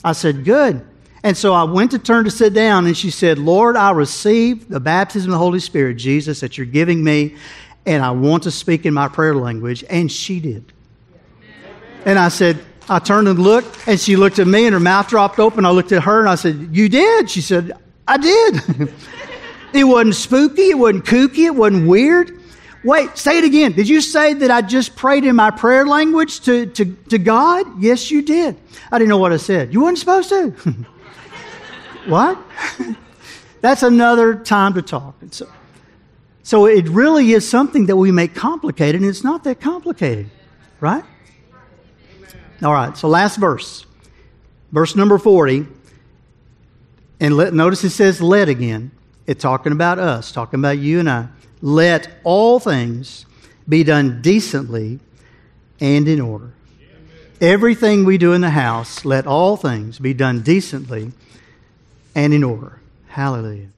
I 0.05 0.13
said, 0.13 0.45
Good. 0.45 0.85
And 1.27 1.37
so 1.37 1.53
I 1.55 1.65
went 1.65 1.91
to 1.91 1.99
turn 1.99 2.25
to 2.27 2.31
sit 2.31 2.55
down, 2.55 2.87
and 2.87 2.97
she 2.97 3.11
said, 3.11 3.37
Lord, 3.37 3.75
I 3.75 3.91
receive 3.91 4.69
the 4.69 4.79
baptism 4.79 5.33
of 5.33 5.33
the 5.33 5.39
Holy 5.39 5.59
Spirit, 5.59 5.95
Jesus, 5.95 6.39
that 6.39 6.57
you're 6.57 6.67
giving 6.67 7.03
me, 7.03 7.35
and 7.85 8.05
I 8.05 8.13
want 8.13 8.45
to 8.45 8.53
speak 8.53 8.87
in 8.87 8.95
my 8.95 9.09
prayer 9.09 9.35
language. 9.35 9.83
And 9.91 10.11
she 10.11 10.39
did. 10.39 10.73
And 12.05 12.17
I 12.17 12.29
said, 12.29 12.65
I 12.89 13.01
turned 13.01 13.27
and 13.27 13.41
looked, 13.41 13.89
and 13.89 13.99
she 13.99 14.15
looked 14.15 14.39
at 14.39 14.47
me, 14.47 14.67
and 14.67 14.73
her 14.73 14.79
mouth 14.79 15.09
dropped 15.09 15.41
open. 15.41 15.67
I 15.67 15.71
looked 15.71 15.91
at 15.91 16.05
her, 16.05 16.21
and 16.21 16.29
I 16.29 16.37
said, 16.37 16.69
You 16.71 16.89
did? 16.89 17.29
She 17.29 17.41
said, 17.41 17.73
I 18.07 18.19
did. 18.19 18.61
it 19.73 19.83
wasn't 19.83 20.15
spooky, 20.15 20.71
it 20.71 20.79
wasn't 20.79 21.07
kooky, 21.07 21.47
it 21.47 21.57
wasn't 21.57 21.89
weird. 21.89 22.41
Wait, 22.85 23.19
say 23.19 23.39
it 23.39 23.45
again. 23.45 23.73
Did 23.73 23.89
you 23.89 24.01
say 24.01 24.33
that 24.33 24.53
I 24.53 24.63
just 24.63 24.95
prayed 24.95 25.25
in 25.25 25.35
my 25.35 25.51
prayer 25.51 25.87
language 25.87 26.39
to, 26.43 26.67
to, 26.67 26.85
to 27.09 27.19
God? 27.19 27.83
Yes, 27.83 28.13
you 28.13 28.23
did. 28.23 28.57
I 28.93 28.99
didn't 28.99 29.09
know 29.09 29.19
what 29.19 29.33
I 29.33 29.39
said. 29.39 29.73
You 29.73 29.83
weren't 29.83 29.99
supposed 29.99 30.29
to. 30.29 30.55
what? 32.09 32.39
That's 33.61 33.83
another 33.83 34.35
time 34.35 34.75
to 34.75 34.83
talk. 34.83 35.17
And 35.21 35.33
So, 35.33 35.49
so 36.43 36.67
it 36.67 36.89
really 36.89 37.33
is 37.33 37.49
something 37.49 37.87
that 37.87 37.97
we 37.97 38.13
make 38.13 38.35
complicated, 38.35 39.01
and 39.01 39.11
it's 39.11 39.25
not 39.25 39.45
that 39.45 39.61
complicated, 39.61 40.31
right? 40.81 41.05
All 42.63 42.73
right, 42.73 42.97
so 42.97 43.09
last 43.09 43.37
verse. 43.37 43.85
Verse 44.73 44.97
number 44.97 45.19
40. 45.19 45.67
And 47.21 47.37
let, 47.37 47.55
notice 47.55 47.83
it 47.85 47.91
says 47.91 48.21
let 48.21 48.49
again. 48.49 48.91
It's 49.27 49.43
talking 49.43 49.73
about 49.73 49.99
us, 49.99 50.31
talking 50.33 50.61
about 50.61 50.79
you 50.79 51.01
and 51.01 51.11
I. 51.11 51.29
Let 51.61 52.09
all 52.23 52.61
things 52.61 53.27
be 53.69 53.83
done 53.83 54.23
decently 54.23 55.01
and 55.81 56.07
in 56.07 56.21
order. 56.21 56.53
Everything 57.41 58.05
we 58.05 58.19
do 58.19 58.33
in 58.33 58.41
the 58.41 58.51
house, 58.51 59.05
let 59.05 59.27
all 59.27 59.57
things 59.57 59.99
be 59.99 60.15
done 60.15 60.41
decently 60.41 61.13
and 62.17 62.33
in 62.33 62.43
order. 62.43 62.81
Hallelujah. 63.09 63.69